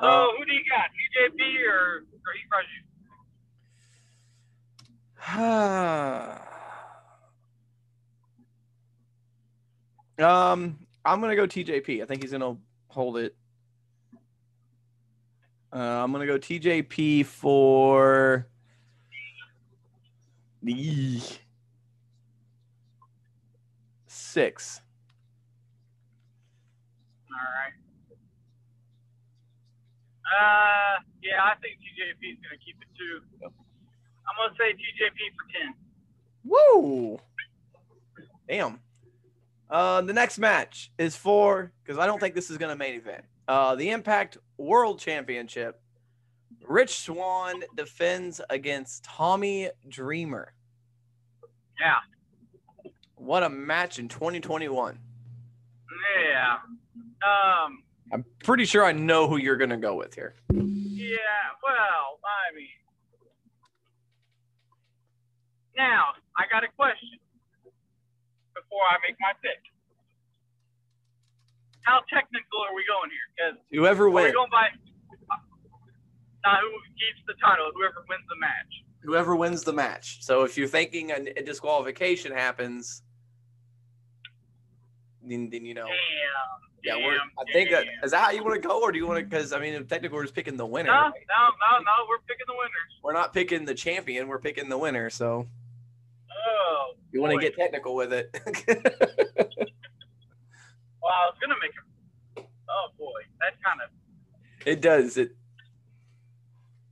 Uh, 0.00 0.26
who 0.36 0.44
do 0.44 0.52
you 0.52 0.64
got, 0.68 0.90
TJP 0.90 1.40
or 1.68 2.02
Rohit 2.26 2.48
Raju? 2.50 2.82
Um, 10.18 10.78
I'm 11.04 11.20
gonna 11.20 11.36
go 11.36 11.46
TJP. 11.46 12.02
I 12.02 12.06
think 12.06 12.22
he's 12.22 12.32
gonna 12.32 12.56
hold 12.88 13.18
it. 13.18 13.34
Uh, 15.72 15.78
I'm 15.78 16.12
gonna 16.12 16.26
go 16.26 16.38
TJP 16.38 17.26
for 17.26 18.46
the 20.62 21.20
six. 24.06 24.80
All 27.30 27.36
right. 27.38 27.72
Uh, 30.28 31.02
yeah, 31.22 31.42
I 31.42 31.54
think 31.60 31.78
TJP 31.78 32.32
is 32.32 32.38
gonna 32.42 32.58
keep 32.64 32.76
it 32.80 32.88
too. 32.96 33.20
I'm 33.44 34.36
gonna 34.36 34.54
say 34.58 34.72
TJP 34.72 35.18
for 35.36 35.46
ten. 35.52 35.74
Woo! 36.44 37.20
Damn. 38.48 38.80
Uh, 39.70 40.00
the 40.00 40.12
next 40.12 40.38
match 40.38 40.90
is 40.98 41.14
for 41.14 41.72
because 41.84 41.98
I 41.98 42.06
don't 42.06 42.18
think 42.18 42.34
this 42.34 42.50
is 42.50 42.56
gonna 42.58 42.76
main 42.76 42.94
event. 42.94 43.24
Uh, 43.46 43.74
the 43.74 43.90
Impact 43.90 44.38
World 44.56 44.98
Championship. 44.98 45.80
Rich 46.66 46.98
Swann 46.98 47.62
defends 47.76 48.40
against 48.50 49.04
Tommy 49.04 49.70
Dreamer. 49.88 50.52
Yeah. 51.80 52.90
What 53.14 53.42
a 53.42 53.48
match 53.48 53.98
in 53.98 54.08
2021. 54.08 54.98
Yeah. 56.30 56.56
Um. 57.22 57.82
I'm 58.10 58.24
pretty 58.42 58.64
sure 58.64 58.84
I 58.84 58.92
know 58.92 59.28
who 59.28 59.36
you're 59.36 59.56
gonna 59.56 59.76
go 59.76 59.94
with 59.94 60.14
here. 60.14 60.34
Yeah. 60.52 61.16
Well, 61.62 62.18
I 62.24 62.54
mean. 62.54 62.66
Now, 65.76 66.04
I 66.36 66.44
got 66.50 66.64
a 66.64 66.68
question 66.76 67.18
before 68.68 68.84
I 68.84 68.96
make 69.06 69.16
my 69.20 69.32
pick. 69.42 69.60
How 71.82 72.00
technical 72.12 72.60
are 72.68 72.74
we 72.76 72.84
going 72.84 73.08
here? 73.08 73.26
Because 73.32 73.56
Whoever 73.72 74.10
wins, 74.10 74.34
going 74.34 74.50
by 74.50 74.68
not 76.44 76.60
who 76.60 76.70
keeps 77.00 77.24
the 77.26 77.34
title, 77.42 77.70
whoever 77.74 78.04
wins 78.08 78.24
the 78.28 78.36
match. 78.38 78.72
whoever 79.02 79.34
wins 79.36 79.62
the 79.64 79.72
match. 79.72 80.18
So 80.22 80.44
if 80.44 80.56
you're 80.58 80.68
thinking 80.68 81.10
a, 81.10 81.14
a 81.36 81.42
disqualification 81.42 82.32
happens, 82.32 83.02
then, 85.22 85.48
then 85.50 85.64
you 85.64 85.74
know. 85.74 85.86
Damn. 85.86 85.94
Yeah, 86.84 86.96
we're, 87.04 87.16
I 87.16 87.52
think 87.52 87.70
that, 87.70 87.84
damn. 87.86 88.04
is 88.04 88.12
that 88.12 88.24
how 88.24 88.30
you 88.30 88.44
want 88.44 88.62
to 88.62 88.66
go, 88.68 88.80
or 88.80 88.92
do 88.92 88.98
you 88.98 89.06
want 89.06 89.18
to? 89.18 89.24
Because 89.24 89.52
I 89.52 89.58
mean, 89.58 89.74
technically, 89.86 90.14
we're 90.14 90.22
just 90.22 90.34
picking 90.34 90.56
the 90.56 90.64
winner. 90.66 90.90
No, 90.90 90.92
right? 90.92 91.12
no, 91.28 91.48
no, 91.72 91.78
no. 91.78 92.06
We're 92.08 92.18
picking 92.18 92.46
the 92.46 92.54
winners. 92.54 92.92
We're 93.02 93.14
not 93.14 93.34
picking 93.34 93.64
the 93.64 93.74
champion. 93.74 94.28
We're 94.28 94.38
picking 94.38 94.68
the 94.68 94.78
winner. 94.78 95.10
So 95.10 95.46
Oh, 96.48 96.94
you 97.12 97.20
want 97.20 97.34
to 97.34 97.40
get 97.40 97.56
technical 97.56 97.94
with 97.94 98.12
it. 98.12 98.34
Well, 101.00 101.12
I 101.14 101.26
was 101.30 101.38
gonna 101.40 101.56
make 101.62 101.72
him. 101.72 101.86
Oh 102.68 102.88
boy, 102.98 103.20
that's 103.40 103.56
kind 103.64 103.80
of. 103.80 103.88
it 104.66 104.82
does. 104.82 105.16
It. 105.16 105.32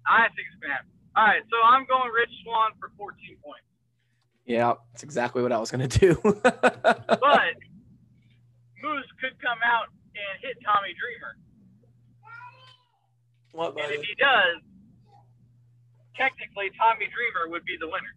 I 0.06 0.28
think 0.32 0.48
it's 0.48 0.56
gonna 0.62 0.72
happen. 0.72 0.90
All 1.16 1.26
right, 1.26 1.42
so 1.50 1.56
I'm 1.60 1.84
going 1.84 2.10
Rich 2.12 2.32
Swann 2.44 2.72
for 2.80 2.92
14 2.96 3.12
points. 3.44 3.68
Yeah, 4.46 4.75
that's 4.92 5.02
exactly 5.02 5.42
what 5.42 5.52
I 5.52 5.58
was 5.58 5.70
gonna 5.70 5.88
do. 5.88 6.16
But 6.25 7.60
Moose 8.80 9.10
could 9.20 9.36
come 9.42 9.58
out 9.64 9.92
and 10.14 10.32
hit 10.40 10.56
Tommy 10.64 10.94
Dreamer, 10.96 11.36
what, 13.52 13.76
and 13.80 13.92
if 13.92 14.00
he 14.00 14.14
does, 14.14 14.62
technically 16.16 16.70
Tommy 16.78 17.08
Dreamer 17.10 17.50
would 17.50 17.64
be 17.64 17.76
the 17.80 17.88
winner. 17.88 18.14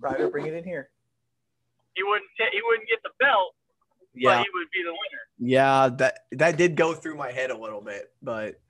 Ryder, 0.00 0.28
bring 0.30 0.46
it 0.46 0.54
in 0.54 0.64
here. 0.64 0.90
He 1.94 2.02
wouldn't. 2.02 2.28
ta- 2.38 2.50
he 2.52 2.60
wouldn't 2.62 2.88
get 2.88 3.02
the 3.02 3.10
belt, 3.18 3.54
but 4.14 4.20
Yeah, 4.20 4.38
he 4.42 4.46
would 4.54 4.70
be 4.72 4.82
the 4.84 4.92
winner. 4.92 5.22
yeah. 5.38 5.88
That 5.88 6.20
that 6.32 6.56
did 6.56 6.76
go 6.76 6.94
through 6.94 7.16
my 7.16 7.32
head 7.32 7.50
a 7.50 7.56
little 7.58 7.80
bit, 7.80 8.12
but 8.22 8.60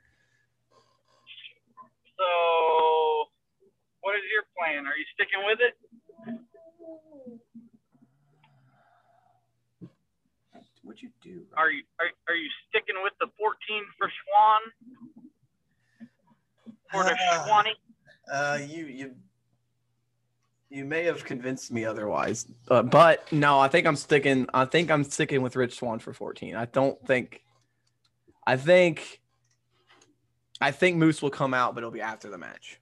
So, 2.16 3.28
what 4.00 4.16
is 4.16 4.22
your 4.32 4.44
plan? 4.56 4.86
Are 4.86 4.96
you 4.96 5.04
sticking 5.14 5.44
with 5.46 5.60
it? 5.60 5.74
what'd 10.82 11.02
you 11.02 11.10
do? 11.22 11.42
Are 11.56 11.70
you 11.70 11.82
are, 12.00 12.06
are 12.28 12.34
you 12.34 12.48
sticking 12.68 12.96
with 13.02 13.12
the 13.20 13.26
14 13.38 13.84
for 13.98 14.10
Swann? 14.24 14.62
For 16.90 17.04
the 17.04 17.16
Ah. 17.30 17.44
Swanee? 17.46 17.76
Uh, 18.32 18.58
you 18.66 18.86
you 18.86 19.14
you 20.70 20.84
may 20.84 21.04
have 21.04 21.24
convinced 21.24 21.72
me 21.72 21.84
otherwise, 21.84 22.46
uh, 22.70 22.82
but 22.82 23.30
no, 23.32 23.58
I 23.58 23.68
think 23.68 23.86
I'm 23.86 23.96
sticking. 23.96 24.46
I 24.52 24.64
think 24.64 24.90
I'm 24.90 25.04
sticking 25.04 25.42
with 25.42 25.56
Rich 25.56 25.78
Swann 25.78 25.98
for 25.98 26.12
14. 26.12 26.54
I 26.56 26.66
don't 26.66 27.00
think. 27.06 27.42
I 28.46 28.56
think. 28.56 29.20
I 30.60 30.70
think 30.72 30.96
Moose 30.96 31.22
will 31.22 31.30
come 31.30 31.54
out, 31.54 31.74
but 31.74 31.80
it'll 31.80 31.90
be 31.92 32.00
after 32.00 32.28
the 32.30 32.38
match, 32.38 32.80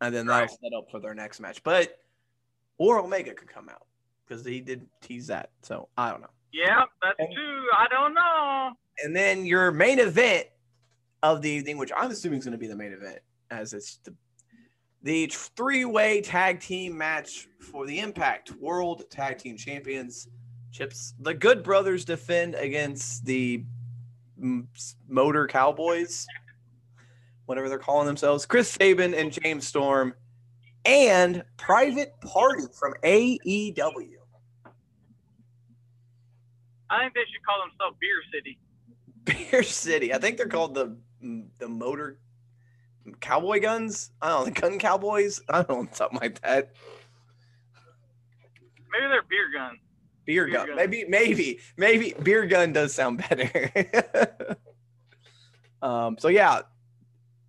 and 0.00 0.14
then 0.14 0.26
that'll 0.26 0.42
Right. 0.42 0.50
set 0.50 0.72
up 0.76 0.90
for 0.90 1.00
their 1.00 1.14
next 1.14 1.40
match. 1.40 1.62
But 1.62 1.98
or 2.78 2.98
Omega 2.98 3.34
could 3.34 3.48
come 3.48 3.68
out 3.68 3.86
because 4.26 4.44
he 4.44 4.60
did 4.60 4.86
tease 5.00 5.26
that. 5.28 5.50
So 5.62 5.88
I 5.96 6.10
don't 6.10 6.20
know. 6.20 6.30
Yeah, 6.52 6.84
that's 7.02 7.16
And- 7.18 7.32
true. 7.34 7.66
I 7.72 7.86
don't 7.90 8.14
know. 8.14 8.72
And 9.02 9.14
then 9.16 9.46
your 9.46 9.70
main 9.70 9.98
event 9.98 10.46
of 11.22 11.42
the 11.42 11.50
evening, 11.50 11.78
which 11.78 11.92
I'm 11.96 12.10
assuming 12.10 12.38
is 12.40 12.44
going 12.44 12.52
to 12.52 12.58
be 12.58 12.66
the 12.66 12.76
main 12.76 12.92
event, 12.92 13.20
as 13.50 13.72
it's 13.72 13.96
the 13.98 14.14
the 15.02 15.26
three-way 15.56 16.20
tag 16.20 16.60
team 16.60 16.96
match 16.96 17.48
for 17.58 17.86
the 17.86 18.00
Impact 18.00 18.52
World 18.52 19.04
Tag 19.10 19.38
Team 19.38 19.56
Champions. 19.56 20.28
Chips, 20.72 21.14
the 21.20 21.34
Good 21.34 21.62
Brothers 21.62 22.04
defend 22.04 22.54
against 22.54 23.24
the 23.24 23.64
Motor 25.08 25.46
Cowboys, 25.46 26.26
whatever 27.46 27.68
they're 27.68 27.78
calling 27.78 28.06
themselves. 28.06 28.46
Chris 28.46 28.70
Sabin 28.70 29.14
and 29.14 29.32
James 29.32 29.66
Storm, 29.66 30.14
and 30.84 31.42
Private 31.56 32.12
Party 32.20 32.64
from 32.78 32.94
AEW. 33.02 34.16
I 36.88 37.02
think 37.02 37.14
they 37.14 37.20
should 37.20 37.44
call 37.46 37.62
themselves 37.68 37.96
Beer 38.00 38.22
City. 38.32 38.58
Beer 39.24 39.62
City. 39.62 40.14
I 40.14 40.18
think 40.18 40.36
they're 40.36 40.46
called 40.46 40.74
the 40.74 40.96
the 41.58 41.68
Motor 41.68 42.18
Cowboy 43.20 43.60
Guns. 43.60 44.10
I 44.20 44.28
don't 44.30 44.46
know, 44.46 44.52
Gun 44.68 44.78
Cowboys. 44.78 45.40
I 45.48 45.62
don't 45.62 45.84
know, 45.84 45.88
something 45.92 46.18
like 46.20 46.40
that. 46.42 46.72
Maybe 48.92 49.06
they're 49.08 49.22
beer 49.22 49.50
gun. 49.54 49.78
Beer, 50.26 50.46
Beer 50.46 50.52
gun. 50.54 50.66
gun. 50.68 50.76
Maybe, 50.76 51.04
maybe, 51.08 51.58
maybe 51.76 52.14
beer 52.22 52.46
gun 52.46 52.72
does 52.72 52.94
sound 52.94 53.24
better. 53.28 54.56
um. 55.82 56.16
So 56.18 56.28
yeah, 56.28 56.62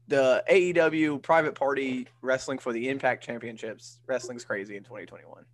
the 0.07 0.43
AEW 0.49 1.21
Private 1.21 1.55
Party 1.55 2.07
Wrestling 2.21 2.57
for 2.59 2.73
the 2.73 2.89
Impact 2.89 3.23
Championships. 3.23 3.99
Wrestling's 4.07 4.43
crazy 4.45 4.77
in 4.77 4.83
2021. 4.83 5.45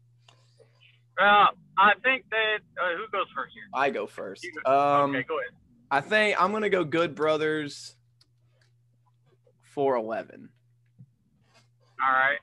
Uh, 1.19 1.45
I 1.77 1.93
think 2.03 2.25
that 2.29 2.59
uh, 2.79 2.95
who 2.97 3.07
goes 3.11 3.25
first 3.35 3.53
here? 3.53 3.63
I 3.73 3.89
go 3.89 4.05
first. 4.07 4.45
Um. 4.65 5.11
okay, 5.15 5.23
go 5.27 5.39
ahead. 5.39 5.51
I 5.89 6.01
think 6.01 6.41
I'm 6.41 6.51
gonna 6.51 6.69
go 6.69 6.83
Good 6.83 7.15
Brothers 7.15 7.95
for 9.77 9.93
11. 9.93 10.49
All 12.01 12.09
right. 12.17 12.41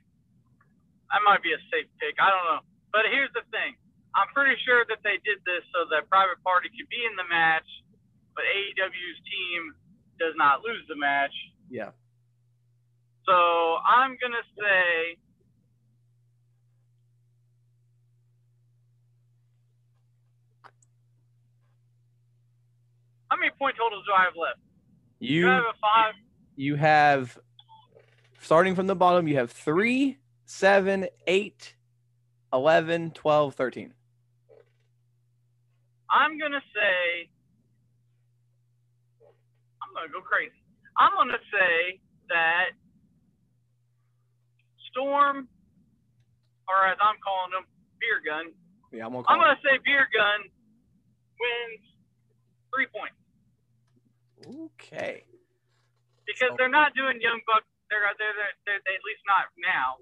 That 1.10 1.18
might 1.26 1.42
be 1.42 1.50
a 1.50 1.58
safe 1.66 1.90
pick. 1.98 2.14
I 2.22 2.30
don't 2.30 2.46
know. 2.46 2.62
But 2.94 3.10
here's 3.10 3.34
the 3.34 3.42
thing. 3.50 3.74
I'm 4.14 4.30
pretty 4.30 4.54
sure 4.62 4.86
that 4.86 5.02
they 5.02 5.18
did 5.26 5.42
this 5.42 5.66
so 5.74 5.90
that 5.90 6.06
Private 6.06 6.38
Party 6.46 6.70
could 6.70 6.86
be 6.86 7.02
in 7.02 7.18
the 7.18 7.26
match, 7.26 7.66
but 8.38 8.46
AEW's 8.46 9.18
team 9.26 9.74
does 10.22 10.38
not 10.38 10.62
lose 10.62 10.86
the 10.86 10.94
match. 10.94 11.34
Yeah. 11.66 11.90
So 13.26 13.82
I'm 13.82 14.14
going 14.22 14.38
to 14.38 14.46
say 14.54 15.18
How 23.26 23.34
many 23.42 23.50
point 23.58 23.74
totals 23.74 24.06
do 24.06 24.14
I 24.14 24.30
have 24.30 24.38
left? 24.38 24.62
Do 25.18 25.26
You 25.26 25.50
have 25.50 25.66
a 25.66 25.74
five? 25.82 26.14
You 26.56 26.76
have 26.76 27.38
starting 28.40 28.74
from 28.74 28.86
the 28.86 28.94
bottom 28.96 29.26
you 29.28 29.36
have 29.36 29.50
3 29.50 30.18
7 30.44 31.06
8 31.26 31.74
11 32.52 33.10
12 33.12 33.54
13 33.54 33.94
I'm 36.10 36.38
gonna 36.38 36.60
say 36.74 37.28
I'm 39.82 39.92
gonna 39.94 40.12
go 40.12 40.20
crazy. 40.20 40.52
I'm 40.98 41.10
gonna 41.16 41.38
say 41.52 41.98
that 42.28 42.70
Storm, 44.90 45.48
or 46.68 46.86
as 46.86 46.96
I'm 47.02 47.16
calling 47.24 47.50
them, 47.50 47.64
Beer 47.98 48.20
Gun. 48.24 48.52
yeah 48.92 49.06
i'm 49.06 49.12
gonna 49.12 49.24
I'm 49.28 49.40
gonna 49.40 49.58
say 49.64 49.78
Beer 49.84 50.06
Gun 50.14 50.40
wins 51.40 51.82
three 52.72 52.86
points 52.94 53.18
okay 54.78 55.24
because 56.26 56.52
they're 56.56 56.72
not 56.72 56.92
doing 56.96 57.20
Young 57.20 57.40
Bucks. 57.46 57.68
They're 57.92 58.04
they're, 58.16 58.34
they're, 58.34 58.56
they're, 58.66 58.82
they 58.88 58.94
at 58.96 59.04
least 59.04 59.22
not 59.28 59.48
now, 59.60 60.00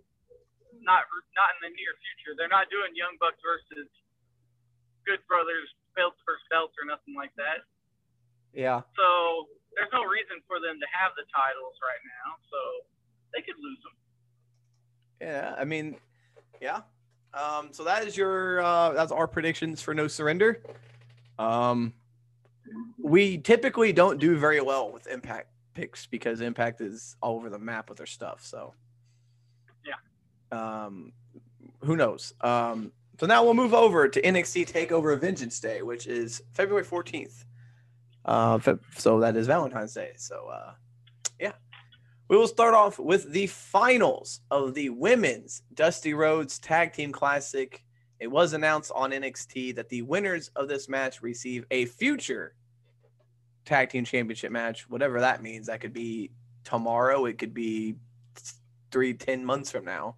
not 0.83 1.05
not 1.35 1.51
in 1.59 1.71
the 1.71 1.73
near 1.75 1.93
future. 2.03 2.33
They're 2.39 2.53
not 2.53 2.71
doing 2.71 2.95
Young 2.95 3.19
Bucks 3.21 3.39
versus 3.43 3.91
Good 5.05 5.21
Brothers 5.27 5.69
belts 5.99 6.19
versus 6.25 6.47
belts 6.49 6.73
or 6.81 6.87
nothing 6.89 7.13
like 7.13 7.35
that. 7.37 7.67
yeah 8.55 8.81
So 8.97 9.07
there's 9.77 9.93
no 9.93 10.05
reason 10.09 10.41
for 10.49 10.57
them 10.63 10.81
to 10.81 10.89
have 10.89 11.13
the 11.21 11.27
titles 11.29 11.77
right 11.85 12.01
now. 12.07 12.39
So 12.49 12.59
they 13.35 13.43
could 13.43 13.57
lose 13.61 13.79
them. 13.85 13.93
yeah 15.21 15.55
i 15.59 15.65
mean 15.65 15.97
yeah 16.61 16.81
um 17.35 17.69
so 17.73 17.85
that 17.85 18.07
is 18.07 18.17
your 18.17 18.61
uh 18.63 18.93
that's 18.93 19.13
our 19.13 19.27
predictions 19.27 19.81
for 19.81 19.95
no 19.95 20.07
surrender 20.09 20.63
um 21.39 21.93
we 22.99 23.39
typically 23.39 23.93
don't 23.93 24.19
do 24.21 24.37
very 24.37 24.61
well 24.61 24.91
with 24.93 25.07
impact 25.07 25.49
picks 25.75 26.07
because 26.07 26.41
impact 26.41 26.81
is 26.81 27.17
all 27.23 27.37
over 27.37 27.51
the 27.51 27.59
map 27.59 27.89
with 27.89 27.99
their 27.99 28.07
stuff 28.07 28.45
so. 28.45 28.75
Yeah. 29.87 29.97
um 30.85 31.13
who 31.81 31.97
knows? 31.97 32.35
Um 32.41 32.93
so 33.21 33.27
now 33.27 33.45
we'll 33.45 33.55
move 33.55 33.75
over 33.75 34.09
to 34.09 34.21
nxt 34.23 34.71
takeover 34.73 35.21
vengeance 35.21 35.61
day 35.61 35.83
which 35.83 36.07
is 36.07 36.43
february 36.55 36.85
14th 36.85 37.45
uh 38.25 38.59
so 38.97 39.21
that 39.21 39.37
is 39.37 39.47
valentine's 39.47 39.95
day 39.95 40.13
so 40.17 40.49
uh 40.49 40.73
yeah. 41.43 41.53
We 42.29 42.37
will 42.37 42.49
start 42.49 42.73
off 42.73 42.99
with 42.99 43.31
the 43.33 43.49
finals 43.49 44.41
of 44.51 44.75
the 44.75 44.89
women's 44.89 45.63
Dusty 45.75 46.15
Rhodes 46.15 46.59
tag 46.59 46.93
team 46.93 47.13
classic. 47.13 47.85
It 48.21 48.29
was 48.29 48.53
announced 48.53 48.93
on 48.95 49.11
nxt 49.11 49.75
that 49.75 49.89
the 49.89 50.03
winners 50.03 50.51
of 50.57 50.69
this 50.69 50.89
match 50.89 51.21
receive 51.21 51.67
a 51.71 51.87
future 51.87 52.55
tag 53.65 53.91
team 53.91 54.05
championship 54.05 54.53
match, 54.53 54.89
whatever 54.89 55.21
that 55.21 55.43
means. 55.43 55.67
That 55.67 55.81
could 55.81 55.93
be 55.93 56.31
tomorrow. 56.65 57.27
It 57.27 57.39
could 57.39 57.55
be 57.55 57.97
three, 58.91 59.15
ten 59.15 59.45
months 59.45 59.71
from 59.71 59.85
now. 59.85 60.17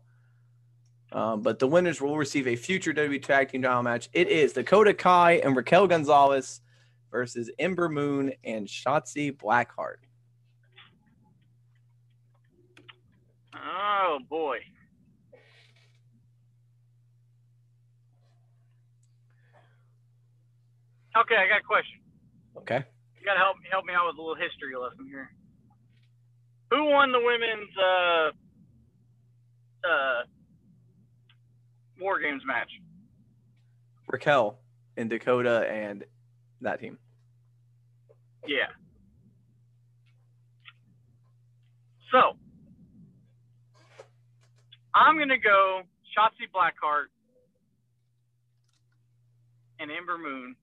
Um, 1.12 1.42
but 1.42 1.60
the 1.60 1.68
winners 1.68 2.00
will 2.00 2.16
receive 2.16 2.48
a 2.48 2.56
future 2.56 2.92
WWE 2.92 3.22
Tag 3.22 3.50
Team 3.50 3.62
Title 3.62 3.84
match. 3.84 4.08
It 4.12 4.28
is 4.28 4.52
Dakota 4.52 4.92
Kai 4.92 5.34
and 5.44 5.54
Raquel 5.54 5.86
Gonzalez 5.86 6.60
versus 7.10 7.50
Ember 7.58 7.88
Moon 7.88 8.32
and 8.42 8.66
Shotzi 8.66 9.30
Blackheart. 9.36 9.98
Oh 13.54 14.18
boy. 14.28 14.58
Okay, 21.16 21.36
I 21.36 21.46
got 21.46 21.60
a 21.60 21.64
question. 21.64 22.00
Okay. 22.56 22.84
You 23.24 23.30
gotta 23.30 23.40
help 23.40 23.56
help 23.70 23.86
me 23.86 23.94
out 23.94 24.06
with 24.06 24.18
a 24.18 24.20
little 24.20 24.34
history 24.34 24.76
lesson 24.76 25.06
here. 25.08 25.30
Who 26.70 26.84
won 26.90 27.10
the 27.10 27.20
women's 27.20 27.70
uh 27.78 28.30
uh 29.88 30.22
War 31.98 32.20
Games 32.20 32.42
match? 32.44 32.68
Raquel 34.08 34.58
in 34.98 35.08
Dakota 35.08 35.66
and 35.70 36.04
that 36.60 36.80
team. 36.80 36.98
Yeah. 38.46 38.66
So 42.12 42.36
I'm 44.94 45.16
gonna 45.16 45.38
go 45.38 45.80
Shotzi 46.14 46.46
Blackheart 46.54 47.06
and 49.80 49.90
Ember 49.90 50.18
Moon 50.18 50.56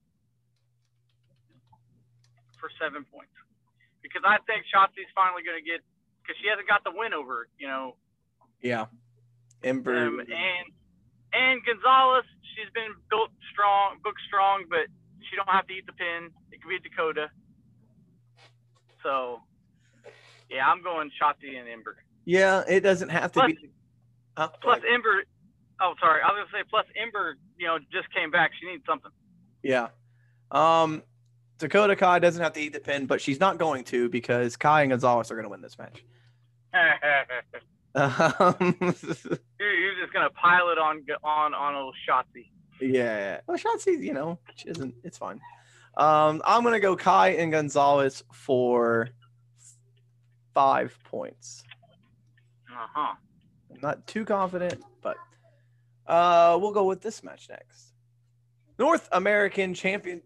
for 2.61 2.69
seven 2.79 3.03
points 3.09 3.33
because 4.05 4.21
I 4.23 4.37
think 4.45 4.63
Shotzi's 4.69 5.09
finally 5.17 5.41
gonna 5.43 5.65
get 5.65 5.81
because 6.21 6.37
she 6.39 6.47
hasn't 6.47 6.69
got 6.69 6.83
the 6.85 6.93
win 6.93 7.11
over 7.13 7.49
you 7.57 7.67
know 7.67 7.97
Yeah. 8.61 8.85
Ember. 9.65 9.97
um, 10.07 10.19
and 10.21 10.65
and 11.33 11.65
Gonzalez 11.65 12.23
she's 12.53 12.69
been 12.77 12.93
built 13.09 13.33
strong 13.51 13.97
booked 14.05 14.21
strong 14.29 14.65
but 14.69 14.85
she 15.29 15.35
don't 15.35 15.49
have 15.49 15.65
to 15.67 15.73
eat 15.73 15.85
the 15.89 15.93
pin 15.97 16.29
it 16.53 16.61
could 16.61 16.69
be 16.69 16.79
Dakota 16.79 17.27
so 19.03 19.41
yeah 20.49 20.67
I'm 20.67 20.83
going 20.83 21.09
Shotzi 21.21 21.57
and 21.59 21.67
Ember. 21.67 21.97
yeah, 22.25 22.63
it 22.67 22.81
doesn't 22.81 23.09
have 23.09 23.31
to 23.33 23.39
Plus- 23.39 23.51
be. 23.53 23.69
Plus 24.35 24.77
ahead. 24.79 24.83
Ember. 24.93 25.23
Oh, 25.81 25.93
sorry. 25.99 26.21
I 26.21 26.27
was 26.31 26.47
gonna 26.51 26.63
say. 26.63 26.67
Plus 26.69 26.85
Ember. 26.95 27.35
You 27.57 27.67
know, 27.67 27.77
just 27.91 28.11
came 28.13 28.31
back. 28.31 28.51
She 28.59 28.65
needs 28.69 28.83
something. 28.85 29.11
Yeah. 29.61 29.89
Um, 30.51 31.03
Dakota 31.61 31.95
Kai 31.95 32.19
doesn't 32.19 32.41
have 32.41 32.53
to 32.53 32.59
eat 32.59 32.73
the 32.73 32.79
pin, 32.79 33.05
but 33.05 33.21
she's 33.21 33.39
not 33.39 33.57
going 33.57 33.83
to 33.85 34.09
because 34.09 34.57
Kai 34.57 34.81
and 34.81 34.89
Gonzalez 34.91 35.31
are 35.31 35.35
going 35.35 35.45
to 35.45 35.49
win 35.49 35.61
this 35.61 35.77
match. 35.77 36.03
Um, 37.93 38.75
You're, 38.79 39.73
you're 39.73 39.99
just 39.99 40.13
gonna 40.13 40.29
pile 40.29 40.69
it 40.69 40.77
on 40.77 41.05
on 41.23 41.53
on 41.53 41.75
old 41.75 41.93
Shotzi. 42.07 42.47
yeah. 42.79 43.41
Well, 43.47 43.57
Shotzi, 43.57 44.01
you 44.01 44.13
know, 44.13 44.39
she 44.55 44.69
isn't. 44.69 44.95
It's 45.03 45.17
fine. 45.17 45.41
Um, 45.97 46.41
I'm 46.45 46.63
gonna 46.63 46.79
go 46.79 46.95
Kai 46.95 47.29
and 47.31 47.51
Gonzalez 47.51 48.23
for 48.31 49.09
five 50.53 50.97
points. 51.03 51.63
Uh 52.71 52.87
huh. 52.93 53.15
I'm 53.73 53.81
not 53.81 54.07
too 54.07 54.23
confident, 54.23 54.81
but 55.01 55.17
uh, 56.07 56.57
we'll 56.61 56.71
go 56.71 56.85
with 56.85 57.01
this 57.01 57.23
match 57.23 57.49
next. 57.49 57.93
North 58.79 59.09
American 59.11 59.73
champion, 59.73 60.21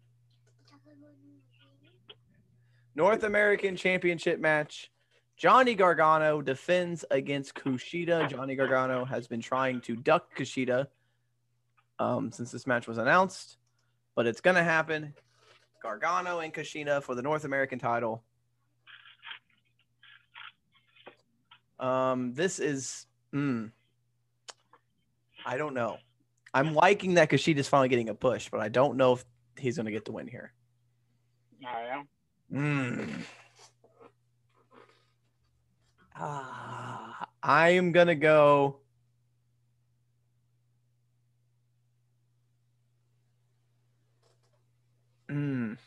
North 2.96 3.24
American 3.24 3.76
Championship 3.76 4.40
match. 4.40 4.90
Johnny 5.38 5.76
Gargano 5.76 6.42
defends 6.42 7.04
against 7.12 7.56
Kushida. 7.56 8.30
Johnny 8.30 8.56
Gargano 8.56 9.04
has 9.04 9.28
been 9.28 9.42
trying 9.42 9.82
to 9.82 9.98
duck 9.98 10.34
Kushida 10.38 10.88
um, 12.00 12.32
since 12.32 12.52
this 12.52 12.66
match 12.66 12.88
was 12.88 12.98
announced, 12.98 13.58
but 14.16 14.26
it's 14.26 14.40
gonna 14.40 14.64
happen. 14.64 15.14
Gargano 15.84 16.40
and 16.40 16.54
Kushida 16.54 17.04
for 17.04 17.16
the 17.16 17.22
North 17.22 17.44
American 17.44 17.80
title. 17.80 18.24
Um, 21.82 22.34
this 22.34 22.60
is, 22.60 23.06
mm, 23.34 23.72
I 25.46 25.58
don't 25.58 25.74
know. 25.74 25.98
I'm 26.54 26.74
liking 26.74 27.16
that 27.16 27.30
Kushida's 27.30 27.68
finally 27.68 27.90
getting 27.90 28.08
a 28.08 28.16
push, 28.16 28.48
but 28.50 28.62
I 28.62 28.70
don't 28.70 28.96
know 28.96 29.14
if 29.14 29.26
he's 29.58 29.76
gonna 29.76 29.92
get 29.92 30.06
the 30.06 30.14
win 30.14 30.28
here. 30.28 30.54
I 31.68 31.82
am. 31.82 32.08
Mm. 32.54 33.10
Ah, 36.16 37.28
I 37.44 37.70
am 37.70 37.92
gonna 37.92 38.16
go. 38.16 38.78
Mm. 45.30 45.78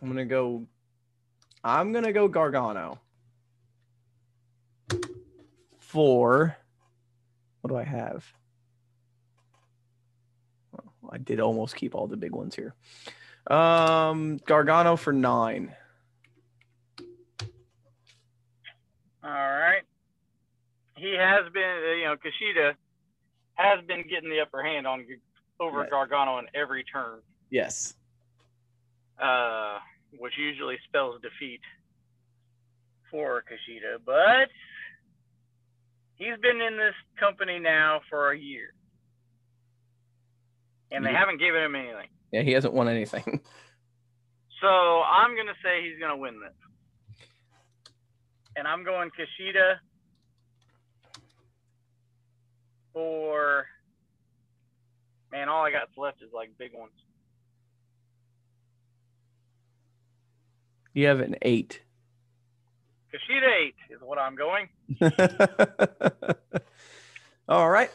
I'm 0.00 0.08
gonna 0.08 0.24
go. 0.24 0.66
I'm 1.64 1.92
gonna 1.92 2.12
go 2.12 2.28
Gargano. 2.28 3.00
For 5.78 6.56
what 7.60 7.68
do 7.70 7.76
I 7.76 7.84
have? 7.84 8.24
I 11.10 11.18
did 11.18 11.40
almost 11.40 11.74
keep 11.74 11.94
all 11.94 12.06
the 12.06 12.16
big 12.16 12.32
ones 12.32 12.54
here. 12.54 12.74
Um, 13.48 14.38
Gargano 14.46 14.96
for 14.96 15.12
nine. 15.12 15.74
All 19.24 19.30
right. 19.30 19.82
He 20.96 21.14
has 21.16 21.50
been, 21.52 21.62
uh, 21.62 21.92
you 21.92 22.04
know, 22.04 22.16
Kushida 22.16 22.74
has 23.54 23.84
been 23.86 24.02
getting 24.08 24.30
the 24.30 24.40
upper 24.40 24.62
hand 24.62 24.86
on 24.86 25.06
over 25.60 25.78
Right. 25.78 25.90
Gargano 25.90 26.38
in 26.38 26.46
every 26.54 26.84
turn, 26.84 27.20
Yes. 27.50 27.96
uh, 29.18 29.80
which 30.18 30.36
usually 30.36 30.78
spells 30.84 31.20
defeat 31.22 31.60
for 33.10 33.42
Kushida. 33.42 33.98
But 34.04 34.50
he's 36.16 36.38
been 36.38 36.60
in 36.60 36.76
this 36.76 36.94
company 37.18 37.58
now 37.58 38.00
for 38.08 38.30
a 38.30 38.38
year, 38.38 38.72
and 40.92 41.04
they 41.04 41.10
Yeah. 41.12 41.18
haven't 41.18 41.38
given 41.38 41.62
him 41.62 41.74
anything. 41.74 42.10
Yeah, 42.32 42.42
he 42.42 42.52
hasn't 42.52 42.74
won 42.74 42.88
anything. 42.88 43.40
So 44.60 44.66
I'm 44.66 45.36
gonna 45.36 45.54
say 45.62 45.88
he's 45.88 46.00
gonna 46.00 46.16
win 46.16 46.40
this, 46.40 46.52
and 48.56 48.66
I'm 48.66 48.82
going 48.82 49.08
Kushida 49.10 49.74
for. 52.92 53.66
Man, 55.30 55.48
all 55.48 55.64
I 55.64 55.70
got 55.70 55.90
left 55.96 56.22
is 56.22 56.30
like 56.34 56.50
big 56.58 56.72
ones. 56.74 56.90
You 60.92 61.06
have 61.06 61.20
an 61.20 61.36
eight. 61.42 61.82
Kushida 63.14 63.48
eight 63.62 63.76
is 63.90 64.00
what 64.02 64.18
I'm 64.18 64.34
going. 64.34 64.68
All 67.48 67.70
right. 67.70 67.90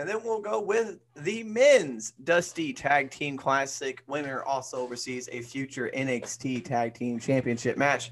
And 0.00 0.08
then 0.08 0.22
we'll 0.24 0.40
go 0.40 0.62
with 0.62 0.98
the 1.14 1.42
men's 1.42 2.12
Dusty 2.24 2.72
Tag 2.72 3.10
Team 3.10 3.36
Classic. 3.36 4.02
Winner 4.06 4.42
also 4.44 4.86
receives 4.86 5.28
a 5.30 5.42
future 5.42 5.90
NXT 5.94 6.64
Tag 6.64 6.94
Team 6.94 7.20
Championship 7.20 7.76
match. 7.76 8.10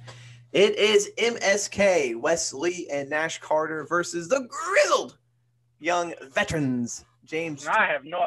It 0.52 0.76
is 0.76 1.10
MSK, 1.16 2.20
Wes 2.20 2.52
Lee, 2.52 2.90
and 2.92 3.08
Nash 3.08 3.40
Carter 3.40 3.86
versus 3.88 4.28
the 4.28 4.46
grizzled 4.50 5.16
young 5.78 6.12
veterans, 6.34 7.06
James 7.24 7.66
I 7.66 7.86
have 7.86 8.04
no, 8.04 8.26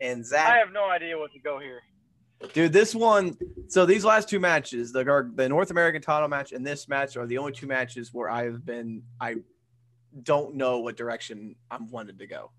and 0.00 0.24
Zach. 0.24 0.48
I 0.48 0.56
have 0.56 0.72
no 0.72 0.88
idea 0.88 1.18
what 1.18 1.32
to 1.32 1.38
go 1.38 1.58
here. 1.58 1.82
Dude, 2.54 2.72
this 2.72 2.94
one. 2.94 3.36
So 3.68 3.84
these 3.84 4.06
last 4.06 4.30
two 4.30 4.40
matches, 4.40 4.90
the 4.90 5.30
the 5.34 5.50
North 5.50 5.70
American 5.70 6.00
title 6.00 6.28
match 6.28 6.52
and 6.52 6.66
this 6.66 6.88
match 6.88 7.18
are 7.18 7.26
the 7.26 7.36
only 7.36 7.52
two 7.52 7.66
matches 7.66 8.14
where 8.14 8.30
I've 8.30 8.64
been. 8.64 9.02
I 9.20 9.36
don't 10.22 10.54
know 10.54 10.78
what 10.78 10.96
direction 10.96 11.56
I'm 11.70 11.90
wanted 11.90 12.18
to 12.20 12.26
go. 12.26 12.52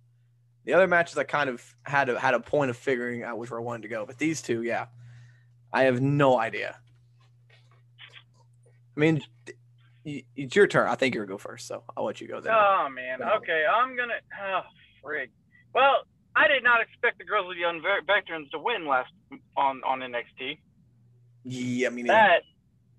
The 0.67 0.73
other 0.73 0.85
matches 0.85 1.17
I 1.17 1.23
kind 1.23 1.49
of 1.49 1.63
had 1.83 2.09
a 2.09 2.19
had 2.19 2.33
a 2.33 2.41
point 2.41 2.69
of 2.69 2.75
figuring 2.75 3.23
out 3.23 3.37
which 3.37 3.49
where 3.49 3.57
I 3.57 3.63
wanted 3.63 3.83
to 3.83 3.87
go, 3.87 4.05
but 4.05 4.17
these 4.17 4.41
two, 4.41 4.63
yeah, 4.63 4.87
I 5.71 5.83
have 5.83 6.01
no 6.01 6.37
idea. 6.37 6.77
I 8.97 8.99
mean, 8.99 9.23
it's 10.03 10.57
your 10.57 10.67
turn. 10.67 10.89
I 10.89 10.95
think 10.95 11.15
you're 11.15 11.25
gonna 11.25 11.35
go 11.35 11.37
first, 11.37 11.67
so 11.67 11.83
I'll 11.95 12.03
let 12.03 12.19
you 12.19 12.27
go 12.27 12.41
there. 12.41 12.53
Oh 12.53 12.89
man. 12.89 13.23
Okay, 13.23 13.63
I'm 13.65 13.95
gonna. 13.95 14.15
Oh 14.43 14.63
frig. 15.01 15.29
Well, 15.73 16.03
I 16.35 16.49
did 16.49 16.65
not 16.65 16.81
expect 16.81 17.17
the 17.19 17.23
girls 17.23 17.45
Grizzly 17.45 17.61
Young 17.61 17.81
Ve- 17.81 18.05
Veterans 18.05 18.49
to 18.51 18.59
win 18.59 18.85
last 18.85 19.13
on 19.55 19.81
on 19.87 20.01
NXT. 20.01 20.57
yeah, 21.45 21.87
I 21.87 21.91
mean, 21.91 22.07
that 22.07 22.41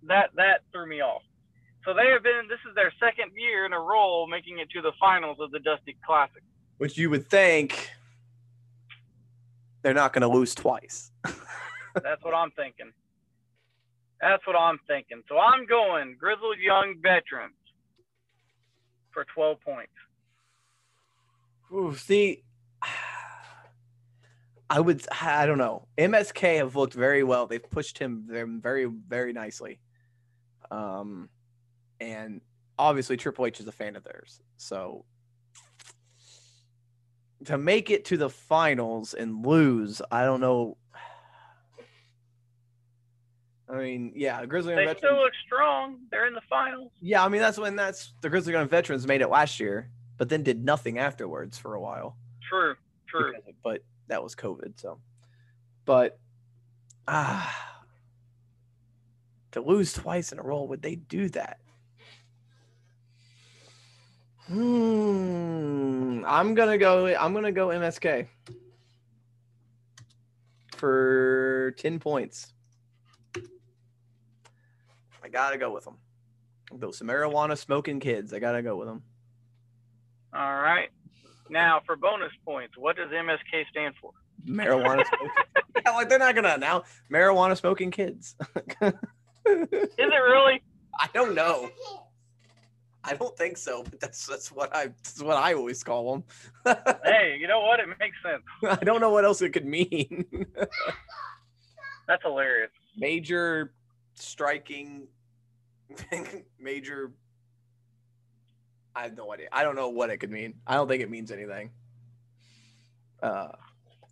that 0.05 0.31
that 0.37 0.63
threw 0.73 0.89
me 0.89 1.03
off. 1.03 1.21
So 1.85 1.93
they 1.93 2.07
have 2.15 2.23
been. 2.23 2.49
This 2.49 2.61
is 2.67 2.75
their 2.75 2.95
second 2.99 3.33
year 3.37 3.67
in 3.67 3.75
a 3.75 3.79
row 3.79 4.27
making 4.27 4.59
it 4.59 4.71
to 4.71 4.81
the 4.81 4.93
finals 4.99 5.37
of 5.39 5.51
the 5.51 5.59
Dusty 5.59 5.99
Classic. 6.07 6.43
Which 6.79 6.97
you 6.97 7.11
would 7.11 7.29
think 7.29 7.91
they're 9.83 9.95
not 9.95 10.13
gonna 10.13 10.29
lose 10.29 10.55
twice. 10.55 11.13
That's 11.25 12.23
what 12.23 12.35
I'm 12.35 12.51
thinking. 12.53 12.93
That's 14.21 14.45
what 14.47 14.57
I'm 14.57 14.79
thinking. 14.89 15.23
So 15.29 15.39
I'm 15.39 15.67
going 15.67 16.17
Grizzled 16.19 16.59
Young 16.59 16.97
Veterans 17.01 17.55
for 19.13 19.25
12 19.35 19.61
points. 19.61 19.93
Ooh, 21.73 21.95
see, 21.95 22.43
I 24.71 24.81
would. 24.81 25.07
I 25.21 25.47
don't 25.47 25.59
know. 25.59 25.87
MSK 25.97 26.59
have 26.59 26.77
looked 26.77 26.95
very 26.95 27.23
well. 27.23 27.47
They've 27.47 27.71
pushed 27.71 27.99
him 27.99 28.27
them 28.27 28.61
very, 28.61 28.85
very 28.87 29.33
nicely. 29.33 29.81
Um, 30.71 31.31
and 32.01 32.41
obviously 32.79 33.17
Triple 33.17 33.47
H 33.47 33.61
is 33.61 33.67
a 33.67 33.73
fan 33.73 33.97
of 33.97 34.05
theirs. 34.05 34.41
So 34.57 35.05
to 37.47 37.59
make 37.59 37.91
it 37.91 38.05
to 38.07 38.17
the 38.17 38.31
finals 38.31 39.15
and 39.15 39.45
lose, 39.47 40.01
I 40.11 40.25
don't 40.25 40.41
know. 40.41 40.77
I 43.71 43.77
mean, 43.77 44.13
yeah, 44.17 44.45
Grizzly 44.47 44.75
They 44.75 44.85
Young 44.85 44.97
still 44.97 45.11
veterans. 45.11 45.25
look 45.25 45.33
strong. 45.47 45.99
They're 46.11 46.27
in 46.27 46.35
the 46.35 46.41
finals. 46.49 46.91
Yeah, 47.01 47.25
I 47.25 47.29
mean 47.29 47.41
that's 47.41 47.59
when 47.59 47.77
that's 47.77 48.13
the 48.23 48.31
Grizzly 48.31 48.55
Young 48.55 48.69
veterans 48.69 49.07
made 49.07 49.21
it 49.21 49.29
last 49.29 49.61
year, 49.61 49.91
but 50.17 50.29
then 50.29 50.43
did 50.43 50.65
nothing 50.65 50.99
afterwards 50.99 51.59
for 51.59 51.75
a 51.75 51.81
while. 51.81 52.17
True. 52.49 52.75
True. 53.09 53.33
but 53.63 53.83
that 54.09 54.23
was 54.23 54.35
COVID. 54.35 54.81
So, 54.81 54.99
but 55.85 56.19
ah, 57.07 57.83
to 59.53 59.61
lose 59.61 59.93
twice 59.93 60.33
in 60.33 60.39
a 60.39 60.43
row, 60.43 60.65
would 60.65 60.83
they 60.83 60.97
do 60.97 61.29
that? 61.31 61.59
Hmm. 64.49 66.25
I'm 66.27 66.55
gonna 66.55 66.79
go. 66.79 67.07
I'm 67.07 67.35
gonna 67.35 67.53
go 67.53 67.69
MSK 67.69 68.27
for 70.77 71.75
ten 71.79 71.99
points. 71.99 72.53
I 75.23 75.29
gotta 75.29 75.59
go 75.59 75.73
with 75.73 75.85
them. 75.85 75.99
Those 76.73 77.01
marijuana 77.01 77.59
smoking 77.59 78.01
kids. 78.01 78.33
I 78.33 78.39
gotta 78.39 78.63
go 78.63 78.77
with 78.77 78.89
them. 78.89 79.03
All 80.35 80.57
right. 80.57 80.89
Now 81.51 81.81
for 81.85 81.97
bonus 81.97 82.33
points, 82.45 82.75
what 82.77 82.97
does 82.97 83.11
MSK 83.11 83.69
stand 83.71 83.95
for? 84.01 84.13
marijuana 84.47 85.07
smoking. 85.07 85.31
yeah, 85.85 85.91
like 85.95 86.09
they're 86.09 86.19
not 86.19 86.35
gonna 86.35 86.55
announce 86.55 86.89
marijuana 87.13 87.57
smoking 87.57 87.91
kids. 87.91 88.35
Is 88.77 88.93
it 89.47 89.99
really? 90.05 90.63
I 90.99 91.09
don't 91.13 91.35
know. 91.35 91.71
I 93.05 93.15
don't 93.15 93.37
think 93.37 93.57
so, 93.57 93.83
but 93.85 94.01
that's 94.01 94.27
that's 94.27 94.51
what 94.51 94.75
I 94.75 94.87
that's 94.87 95.23
what 95.23 95.37
I 95.37 95.55
always 95.55 95.83
call 95.83 96.13
them. 96.13 96.25
hey, 97.05 97.37
you 97.41 97.47
know 97.47 97.61
what? 97.61 97.81
It 97.81 97.87
makes 98.01 98.17
sense. 98.23 98.43
I 98.81 98.85
don't 98.85 99.01
know 99.01 99.11
what 99.11 99.25
else 99.25 99.41
it 99.43 99.51
could 99.51 99.67
mean. 99.67 100.27
That's 102.09 102.23
hilarious. 102.23 102.71
major 102.97 103.75
striking, 104.15 105.09
major 106.59 107.13
I 108.99 109.03
have 109.03 109.17
no 109.17 109.33
idea. 109.33 109.49
I 109.53 109.63
don't 109.63 109.77
know 109.77 109.91
what 109.91 110.11
it 110.11 110.17
could 110.17 110.31
mean. 110.31 110.55
I 110.67 110.75
don't 110.75 110.89
think 110.89 111.03
it 111.03 111.11
means 111.11 111.31
anything. 111.31 111.71
Uh, 113.23 113.49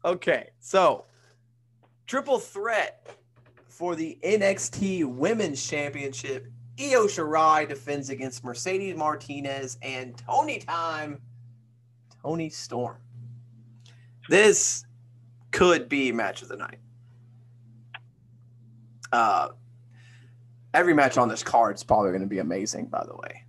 okay, 0.05 0.51
so 0.61 1.07
triple 2.07 2.39
threat 2.39 3.05
for 3.69 3.97
the 3.97 4.17
NXT 4.23 5.05
Women's 5.07 5.67
Championship. 5.67 6.47
Io 6.79 7.07
Shirai 7.07 7.67
defends 7.69 8.11
against 8.11 8.45
Mercedes 8.45 8.97
Martinez 8.97 9.79
and 9.83 10.17
Tony 10.19 10.59
Time, 10.59 11.21
Toni 12.23 12.51
Storm. 12.51 12.99
This 14.29 14.85
could 15.53 15.89
be 15.89 16.13
match 16.13 16.43
of 16.43 16.49
the 16.49 16.57
night. 16.57 16.79
Uh, 19.13 19.49
every 20.75 20.93
match 20.93 21.17
on 21.17 21.29
this 21.29 21.43
card 21.43 21.77
is 21.77 21.85
probably 21.85 22.11
going 22.11 22.21
to 22.23 22.27
be 22.27 22.41
amazing. 22.41 22.87
By 22.87 23.07
the 23.07 23.17
way, 23.17 23.45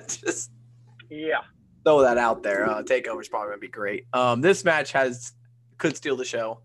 just 0.08 0.50
Yeah. 1.10 1.42
throw 1.84 2.00
that 2.02 2.18
out 2.18 2.42
there. 2.42 2.68
Uh, 2.68 2.82
Takeover 2.82 3.20
is 3.20 3.28
probably 3.28 3.48
going 3.48 3.58
to 3.58 3.60
be 3.60 3.68
great. 3.68 4.06
Um, 4.12 4.40
this 4.40 4.64
match 4.64 4.90
has 4.92 5.34
could 5.76 5.96
steal 5.96 6.16
the 6.16 6.24
show. 6.24 6.62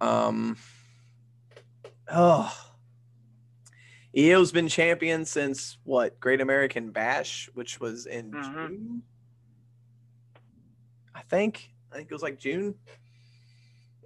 Um, 0.00 0.56
oh, 2.10 2.52
Io's 4.16 4.50
been 4.52 4.68
champion 4.68 5.24
since 5.24 5.78
what? 5.84 6.18
Great 6.18 6.40
American 6.40 6.90
Bash, 6.90 7.48
which 7.54 7.78
was 7.80 8.06
in 8.06 8.30
Mhm. 8.32 8.68
June. 8.68 9.02
I 11.14 11.22
think. 11.22 11.70
I 11.92 11.96
think 11.96 12.10
it 12.10 12.14
was 12.14 12.22
like 12.22 12.38
June. 12.38 12.74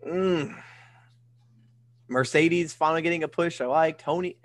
Mm. 0.07 0.63
Mercedes 2.09 2.75
finally 2.75 3.03
getting 3.03 3.23
a 3.23 3.29
push. 3.29 3.61
I 3.61 3.67
like 3.67 3.99
Toni. 3.99 4.37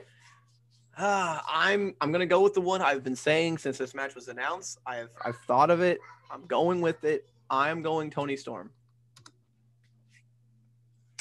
Ah, 0.98 1.43
I'm 1.50 1.95
I'm 2.02 2.12
gonna 2.12 2.26
go 2.26 2.41
with 2.41 2.54
the 2.54 2.62
one 2.62 2.82
I've 2.82 3.04
been 3.04 3.15
saying 3.15 3.58
since 3.58 3.78
this 3.78 3.93
match 3.93 4.15
was 4.15 4.28
announced. 4.28 4.80
I've 4.86 5.10
I've 5.24 5.38
thought 5.48 5.69
of 5.69 5.82
it. 5.82 6.00
I'm 6.32 6.45
going 6.45 6.80
with 6.82 7.04
it. 7.04 7.30
I'm 7.50 7.82
going 7.82 8.10
Toni 8.10 8.38
Storm. 8.38 8.72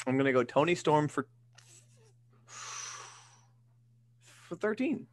I'm 0.07 0.17
gonna 0.17 0.33
go 0.33 0.43
Toni 0.43 0.75
Storm 0.75 1.07
for 1.07 1.27
for 4.49 4.55
13. 4.57 5.07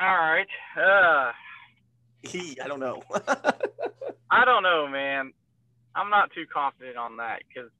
All 0.00 0.06
right. 0.16 0.46
Uh, 0.76 1.32
He, 2.22 2.58
I 2.62 2.68
don't 2.68 2.80
know. 2.80 3.02
I 4.30 4.44
don't 4.44 4.62
know, 4.62 4.88
man. 4.88 5.32
I'm 5.94 6.10
not 6.10 6.30
too 6.34 6.46
confident 6.52 6.96
on 6.98 7.16
that 7.18 7.40
because 7.48 7.70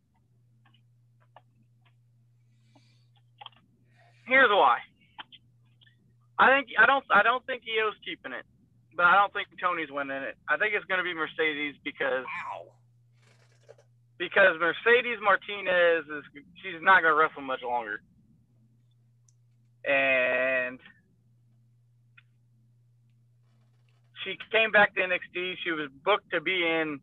here's 4.26 4.50
why. 4.50 4.78
I 6.38 6.50
think 6.56 6.68
I 6.78 6.86
don't 6.86 7.04
I 7.10 7.22
don't 7.22 7.44
think 7.46 7.62
Io's 7.64 7.96
keeping 8.04 8.32
it, 8.32 8.44
but 8.96 9.06
I 9.06 9.16
don't 9.16 9.32
think 9.32 9.48
Toni's 9.62 9.90
winning 9.90 10.22
it. 10.22 10.36
I 10.48 10.56
think 10.56 10.74
it's 10.74 10.84
going 10.86 10.98
to 10.98 11.04
be 11.04 11.14
Mercedes 11.14 11.76
because 11.84 12.24
wow. 12.24 12.75
Because 14.18 14.56
Mercedes 14.60 15.18
Martinez 15.22 16.04
is 16.06 16.24
she's 16.62 16.82
not 16.82 17.02
going 17.02 17.12
to 17.14 17.18
wrestle 17.20 17.42
much 17.42 17.62
longer, 17.62 18.00
and 19.86 20.78
she 24.24 24.36
came 24.52 24.70
back 24.72 24.94
to 24.94 25.00
NXT. 25.02 25.54
She 25.64 25.72
was 25.72 25.90
booked 26.04 26.30
to 26.32 26.40
be 26.40 26.64
in 26.66 27.00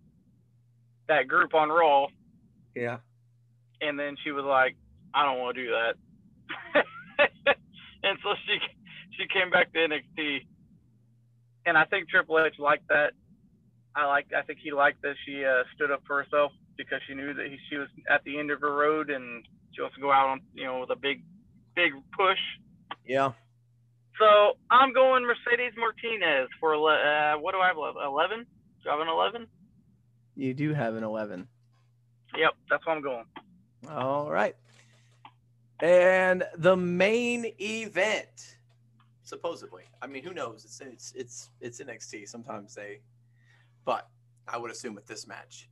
that 1.08 1.28
group 1.28 1.54
on 1.54 1.70
Raw, 1.70 2.08
Yeah. 2.76 3.00
and 3.82 4.00
then 4.00 4.16
she 4.24 4.32
was 4.32 4.46
like, 4.46 4.76
"I 5.14 5.26
don't 5.26 5.40
want 5.40 5.56
to 5.58 5.64
do 5.66 5.72
that," 5.72 6.86
and 8.04 8.18
so 8.24 8.36
she 8.46 8.60
she 9.18 9.28
came 9.28 9.50
back 9.52 9.72
to 9.74 9.80
NXT, 9.80 10.48
and 11.66 11.78
I 11.78 11.86
think 11.86 12.10
Triple 12.10 12.40
H 12.46 12.56
liked 12.60 12.88
that. 12.90 13.14
I 13.96 14.08
like 14.08 14.28
I 14.38 14.42
think 14.44 14.60
he 14.64 14.72
liked 14.72 15.02
that 15.04 15.16
she 15.26 15.46
uh, 15.46 15.64
stood 15.76 15.92
up 15.92 16.02
for 16.08 16.24
herself 16.24 16.52
because 16.78 17.00
she 17.08 17.14
knew 17.14 17.34
that 17.34 17.46
he, 17.46 17.58
she 17.70 17.78
was 17.78 17.88
at 18.10 18.24
the 18.24 18.38
end 18.40 18.52
of 18.52 18.62
her 18.62 18.74
road 18.74 19.10
and 19.10 19.46
she 19.72 19.82
wants 19.82 19.96
to 19.96 20.02
go 20.02 20.12
out 20.12 20.28
on 20.28 20.42
you 20.54 20.66
know 20.66 20.80
with 20.80 20.90
a 20.90 20.96
big 20.96 21.24
big 21.76 21.94
push. 22.18 22.40
Yeah. 23.06 23.32
So 24.20 24.54
I'm 24.70 24.94
going 24.94 25.26
Mercedes 25.26 25.74
Martinez 25.78 26.50
for 26.60 26.76
uh, 26.76 27.38
what 27.40 27.52
do 27.54 27.60
I 27.60 27.68
have? 27.68 27.78
Eleven? 27.78 28.46
Do 28.84 28.90
I 28.90 28.94
have 28.94 29.02
an 29.02 29.08
eleven? 29.08 29.48
You 30.36 30.54
do 30.54 30.74
have 30.74 30.96
an 30.96 31.04
11. 31.04 31.48
Yep, 32.36 32.52
that's 32.70 32.86
what 32.86 32.98
I'm 32.98 33.04
going. 33.04 33.26
All 33.90 34.32
right. 34.32 34.56
And 35.80 36.44
the 36.58 36.76
main 36.76 37.54
event, 37.60 38.58
supposedly. 39.24 39.84
I 40.02 40.08
mean, 40.08 40.24
who 40.24 40.34
knows? 40.34 40.64
It's 40.66 40.82
it's 40.82 41.14
it's 41.16 41.50
it's 41.62 41.82
NXT. 41.82 42.28
Sometimes 42.28 42.74
they, 42.74 43.02
but 43.86 44.10
I 44.48 44.58
would 44.58 44.72
assume 44.72 44.96
with 44.96 45.06
this 45.08 45.28
match, 45.28 45.70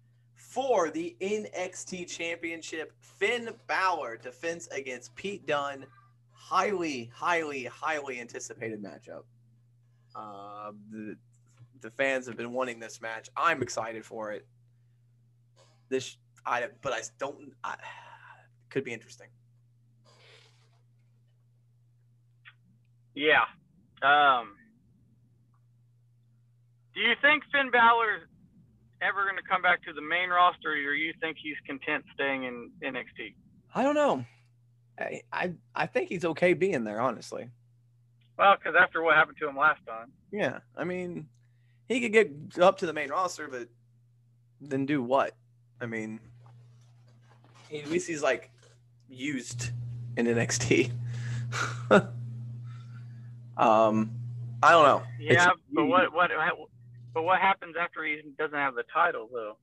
for 0.51 0.89
the 0.89 1.15
NXT 1.21 2.09
Championship, 2.09 2.91
Finn 2.99 3.51
Balor 3.67 4.17
defends 4.17 4.67
against 4.67 5.15
Pete 5.15 5.47
Dunne. 5.47 5.85
Highly, 6.33 7.09
highly, 7.15 7.63
highly 7.63 8.19
anticipated 8.19 8.83
matchup. 8.83 9.23
Uh, 10.13 10.73
the 10.91 11.15
the 11.79 11.89
fans 11.89 12.27
have 12.27 12.35
been 12.35 12.51
wanting 12.51 12.81
this 12.81 12.99
match. 12.99 13.29
I'm 13.37 13.61
excited 13.61 14.03
for 14.03 14.33
it. 14.33 14.45
This 15.87 16.17
I 16.45 16.67
but 16.81 16.91
I 16.91 16.99
don't. 17.17 17.53
I, 17.63 17.75
could 18.69 18.83
be 18.83 18.91
interesting. 18.91 19.27
Yeah. 23.15 23.45
Um, 24.01 24.55
do 26.93 26.99
you 26.99 27.13
think 27.21 27.43
Finn 27.53 27.71
Balor's 27.71 28.27
ever 29.01 29.23
going 29.25 29.37
to 29.37 29.43
come 29.47 29.61
back 29.61 29.83
to 29.83 29.93
the 29.93 30.01
main 30.01 30.29
roster, 30.29 30.69
or 30.71 30.93
you 30.93 31.13
think 31.19 31.37
he's 31.41 31.55
content 31.65 32.05
staying 32.13 32.43
in 32.43 32.71
NXT? 32.83 33.33
I 33.73 33.83
don't 33.83 33.95
know. 33.95 34.25
I 34.99 35.21
I, 35.31 35.53
I 35.75 35.85
think 35.87 36.09
he's 36.09 36.25
okay 36.25 36.53
being 36.53 36.83
there, 36.83 37.01
honestly. 37.01 37.49
Well, 38.37 38.55
because 38.57 38.75
after 38.79 39.01
what 39.01 39.15
happened 39.15 39.37
to 39.41 39.47
him 39.47 39.57
last 39.57 39.81
time. 39.87 40.11
Yeah, 40.31 40.59
I 40.75 40.83
mean, 40.83 41.27
he 41.87 41.99
could 42.01 42.13
get 42.13 42.31
up 42.61 42.77
to 42.79 42.85
the 42.85 42.93
main 42.93 43.09
roster, 43.09 43.47
but 43.47 43.67
then 44.61 44.85
do 44.85 45.01
what? 45.03 45.35
I 45.79 45.85
mean, 45.85 46.19
at 47.73 47.87
least 47.89 48.07
he's 48.07 48.21
like 48.23 48.49
used 49.09 49.71
in 50.17 50.25
NXT. 50.27 50.91
um, 53.57 54.11
I 54.63 54.71
don't 54.71 54.85
know. 54.85 55.03
It's- 55.19 55.35
Yeah, 55.35 55.49
but 55.73 55.85
what 55.85 56.13
what 56.13 56.31
but 57.13 57.23
what 57.23 57.39
happens 57.39 57.75
after 57.79 58.03
he 58.03 58.21
doesn't 58.37 58.57
have 58.57 58.75
the 58.75 58.83
title 58.93 59.29
though? 59.31 59.57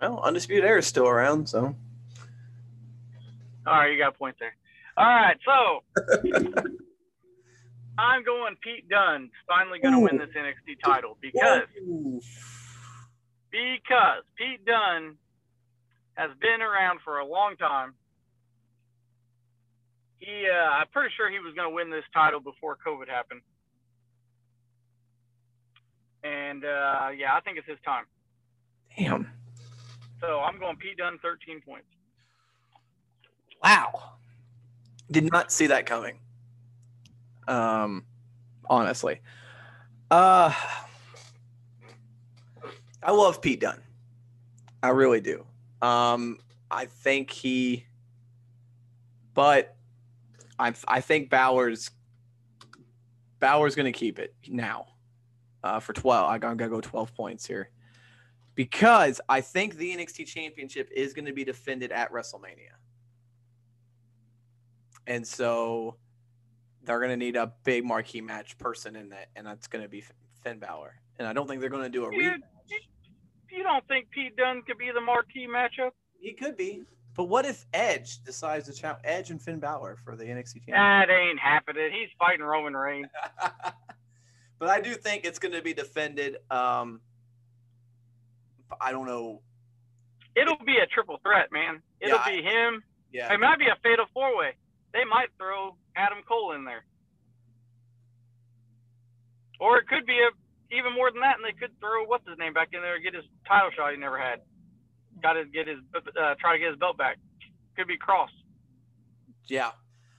Well, 0.00 0.20
Undisputed 0.22 0.64
Era 0.64 0.78
is 0.78 0.86
still 0.86 1.08
around, 1.08 1.48
so 1.48 1.74
All 3.66 3.74
right, 3.74 3.92
you 3.92 3.98
got 3.98 4.14
a 4.14 4.18
point 4.18 4.36
there. 4.38 4.54
All 4.96 5.04
right, 5.04 5.36
so 5.44 5.82
I'm 7.98 8.24
going 8.24 8.54
Pete 8.62 8.88
Dunne's 8.88 9.30
finally 9.46 9.80
going 9.80 9.94
to 9.94 10.00
win 10.00 10.18
this 10.18 10.30
NXT 10.36 10.80
title 10.84 11.16
because 11.20 11.62
Ooh. 11.80 12.20
because 13.50 14.22
Pete 14.36 14.64
Dunne 14.64 15.16
has 16.14 16.30
been 16.40 16.62
around 16.62 17.00
for 17.04 17.18
a 17.18 17.26
long 17.26 17.56
time. 17.56 17.94
He, 20.18 20.48
uh, 20.52 20.70
I'm 20.82 20.88
pretty 20.92 21.14
sure 21.16 21.30
he 21.30 21.38
was 21.38 21.54
going 21.54 21.68
to 21.70 21.74
win 21.74 21.90
this 21.90 22.04
title 22.12 22.40
before 22.40 22.76
COVID 22.84 23.08
happened. 23.08 23.40
And 26.24 26.64
uh, 26.64 27.08
yeah, 27.16 27.34
I 27.34 27.40
think 27.44 27.58
it's 27.58 27.66
his 27.66 27.78
time. 27.84 28.04
damn. 28.96 29.30
So 30.20 30.40
I'm 30.40 30.58
going 30.58 30.76
Pete 30.76 30.96
Dunne, 30.96 31.18
13 31.22 31.60
points. 31.60 31.86
Wow. 33.62 34.14
Did 35.10 35.30
not 35.30 35.52
see 35.52 35.68
that 35.68 35.86
coming. 35.86 36.18
Um 37.46 38.04
honestly. 38.68 39.20
Uh 40.10 40.52
I 43.02 43.12
love 43.12 43.40
Pete 43.40 43.60
Dunne. 43.60 43.82
I 44.82 44.88
really 44.88 45.20
do. 45.20 45.46
Um 45.80 46.38
I 46.70 46.86
think 46.86 47.30
he 47.30 47.86
but 49.34 49.76
I 50.58 50.74
I 50.88 51.00
think 51.00 51.30
Balor's 51.30 51.90
Balor's 53.40 53.76
going 53.76 53.90
to 53.90 53.96
keep 53.96 54.18
it 54.18 54.34
now. 54.48 54.86
Uh 55.62 55.80
for 55.80 55.92
12. 55.92 56.30
I 56.30 56.38
got 56.38 56.56
to 56.58 56.68
go 56.68 56.80
12 56.80 57.14
points 57.14 57.46
here. 57.46 57.70
Because 58.54 59.20
I 59.28 59.40
think 59.40 59.76
the 59.76 59.96
NXT 59.96 60.26
championship 60.26 60.88
is 60.94 61.12
going 61.14 61.26
to 61.26 61.32
be 61.32 61.44
defended 61.44 61.92
at 61.92 62.12
WrestleMania. 62.12 62.74
And 65.06 65.26
so 65.26 65.96
they're 66.82 66.98
going 66.98 67.10
to 67.10 67.16
need 67.16 67.36
a 67.36 67.52
big 67.64 67.84
marquee 67.84 68.20
match 68.20 68.58
person 68.58 68.96
in 68.96 69.10
that, 69.10 69.28
and 69.36 69.46
that's 69.46 69.66
going 69.68 69.82
to 69.82 69.88
be 69.88 70.02
Finn 70.42 70.58
Balor. 70.58 70.94
And 71.18 71.26
I 71.28 71.32
don't 71.32 71.46
think 71.46 71.60
they're 71.60 71.70
going 71.70 71.84
to 71.84 71.88
do 71.88 72.04
a 72.06 72.14
You, 72.14 72.30
rematch. 72.30 72.40
you 73.50 73.62
don't 73.62 73.86
think 73.88 74.10
Pete 74.10 74.36
Dunne 74.36 74.62
could 74.66 74.78
be 74.78 74.90
the 74.92 75.00
marquee 75.00 75.46
matchup? 75.48 75.90
He 76.20 76.32
could 76.34 76.56
be, 76.56 76.82
But 77.14 77.24
what 77.24 77.44
if 77.46 77.64
Edge 77.72 78.22
decides 78.24 78.66
to 78.66 78.72
challenge 78.72 79.00
Edge 79.04 79.30
and 79.30 79.40
Finn 79.40 79.60
Balor 79.60 79.96
for 80.04 80.16
the 80.16 80.24
NXT 80.24 80.66
championship? 80.66 80.74
That 80.74 81.10
ain't 81.10 81.38
happening. 81.38 81.90
He's 81.92 82.08
fighting 82.18 82.44
Roman 82.44 82.76
Reigns. 82.76 83.06
but 84.58 84.68
I 84.68 84.80
do 84.80 84.94
think 84.94 85.24
it's 85.24 85.38
going 85.38 85.54
to 85.54 85.62
be 85.62 85.74
defended. 85.74 86.36
Um, 86.50 87.00
I 88.80 88.92
don't 88.92 89.06
know. 89.06 89.42
It'll 90.36 90.58
be 90.64 90.76
a 90.82 90.86
triple 90.86 91.18
threat, 91.22 91.48
man. 91.52 91.82
It'll 92.00 92.18
Yeah, 92.18 92.30
be 92.30 92.42
him. 92.42 92.82
Yeah, 93.12 93.32
It 93.32 93.40
might 93.40 93.58
be 93.58 93.66
a 93.66 93.76
fatal 93.82 94.06
four 94.12 94.36
way. 94.36 94.52
They 94.92 95.04
might 95.04 95.28
throw 95.38 95.76
Adam 95.96 96.18
Cole 96.28 96.52
in 96.52 96.64
there. 96.64 96.84
Or 99.60 99.78
it 99.78 99.88
could 99.88 100.06
be 100.06 100.18
a, 100.18 100.30
even 100.76 100.92
more 100.94 101.10
than 101.10 101.20
that, 101.22 101.36
and 101.36 101.44
they 101.44 101.52
could 101.58 101.72
throw 101.80 102.04
what's 102.04 102.28
his 102.28 102.38
name 102.38 102.52
back 102.52 102.68
in 102.72 102.80
there 102.82 102.94
and 102.96 103.02
get 103.04 103.14
his 103.14 103.24
title 103.46 103.70
shot 103.74 103.90
he 103.92 103.96
never 103.98 104.18
had. 104.18 104.40
Got 105.22 105.32
to 105.34 105.44
get 105.46 105.66
his 105.66 105.78
uh, 105.94 106.34
try 106.38 106.52
to 106.52 106.58
get 106.58 106.68
his 106.70 106.78
belt 106.78 106.96
back. 106.96 107.16
Could 107.76 107.88
be 107.88 107.98
Kross. 107.98 108.28
yeah. 109.48 109.70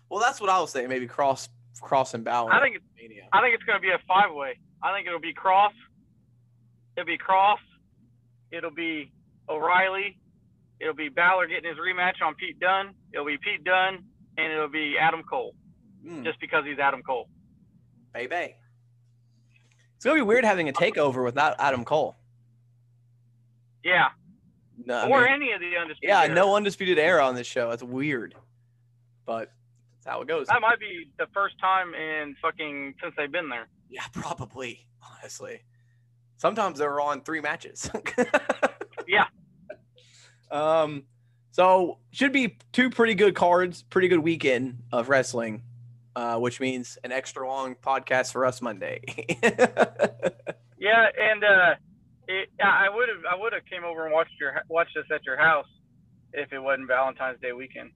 Well, 0.09 0.19
that's 0.19 0.41
what 0.41 0.49
I 0.49 0.59
was 0.59 0.71
saying. 0.71 0.89
Maybe 0.89 1.07
Kross, 1.07 1.47
Kross 1.81 2.13
and 2.13 2.23
Balor. 2.23 2.51
I 2.53 2.61
think 2.61 2.75
it's 2.77 2.85
Mania. 2.95 3.23
I 3.33 3.41
think 3.41 3.55
it's 3.55 3.63
going 3.63 3.77
to 3.77 3.81
be 3.81 3.89
a 3.91 3.99
five 4.07 4.33
way. 4.33 4.59
I 4.83 4.93
think 4.95 5.07
it'll 5.07 5.19
be 5.19 5.33
Kross. 5.33 5.71
It'll 6.97 7.05
be 7.05 7.17
Kross. 7.17 7.57
It'll 8.51 8.71
be 8.71 9.11
O'Reilly. 9.47 10.17
It'll 10.79 10.93
be 10.95 11.09
Balor 11.09 11.47
getting 11.47 11.69
his 11.69 11.77
rematch 11.77 12.21
on 12.25 12.35
Pete 12.35 12.59
Dunne. 12.59 12.93
It'll 13.13 13.25
be 13.25 13.37
Pete 13.37 13.63
Dunne, 13.63 14.05
and 14.37 14.53
it'll 14.53 14.69
be 14.69 14.95
Adam 14.99 15.23
Cole, 15.23 15.53
Mm, 16.05 16.23
just 16.23 16.39
because 16.39 16.63
he's 16.65 16.79
Adam 16.79 17.03
Cole. 17.03 17.27
baby. 18.13 18.55
It's 19.95 20.05
gonna 20.05 20.15
be 20.15 20.21
weird 20.21 20.45
having 20.45 20.69
a 20.69 20.73
takeover 20.73 21.23
without 21.25 21.55
Adam 21.59 21.83
Cole. 21.83 22.15
Yeah, 23.83 24.09
No, 24.85 24.95
I 24.97 25.09
or 25.09 25.21
mean- 25.23 25.29
any 25.33 25.51
of 25.53 25.59
the 25.59 25.75
undisputed. 25.77 26.09
yeah, 26.09 26.23
Era. 26.23 26.33
no 26.33 26.55
undisputed 26.55 26.97
era 26.97 27.25
on 27.25 27.35
this 27.35 27.47
show. 27.47 27.69
That's 27.69 27.83
weird, 27.83 28.35
but 29.25 29.51
that's 29.99 30.13
how 30.13 30.21
it 30.21 30.27
goes. 30.27 30.47
That 30.47 30.61
might 30.61 30.79
be 30.79 31.09
the 31.17 31.27
first 31.33 31.59
time 31.59 31.93
in 31.93 32.35
fucking 32.41 32.95
since 33.01 33.13
they've 33.17 33.31
been 33.31 33.49
there. 33.49 33.67
Yeah, 33.89 34.03
probably. 34.13 34.87
Honestly, 35.19 35.61
sometimes 36.37 36.79
they're 36.79 36.99
on 37.01 37.21
three 37.21 37.41
matches. 37.41 37.89
Yeah. 39.07 39.25
Um. 40.51 41.05
So 41.49 41.97
should 42.11 42.31
be 42.31 42.59
two 42.71 42.91
pretty 42.91 43.15
good 43.15 43.33
cards, 43.33 43.81
pretty 43.81 44.07
good 44.07 44.19
weekend 44.19 44.83
of 44.91 45.09
wrestling, 45.09 45.63
uh, 46.15 46.37
which 46.37 46.59
means 46.59 46.99
an 47.03 47.11
extra 47.11 47.47
long 47.47 47.73
podcast 47.73 48.31
for 48.33 48.45
us 48.45 48.61
Monday. 48.61 49.01
Yeah, 50.79 51.07
and 51.19 51.43
uh, 51.43 51.75
it, 52.27 52.49
I 52.63 52.87
would 52.89 53.09
have 53.09 53.25
I 53.29 53.35
would 53.35 53.51
have 53.51 53.65
came 53.65 53.83
over 53.83 54.05
and 54.05 54.13
watched 54.13 54.31
your 54.39 54.61
watched 54.69 54.95
this 54.95 55.05
at 55.13 55.25
your 55.25 55.37
house 55.37 55.67
if 56.31 56.53
it 56.53 56.59
wasn't 56.59 56.87
Valentine's 56.87 57.39
Day 57.41 57.51
weekend. 57.51 57.91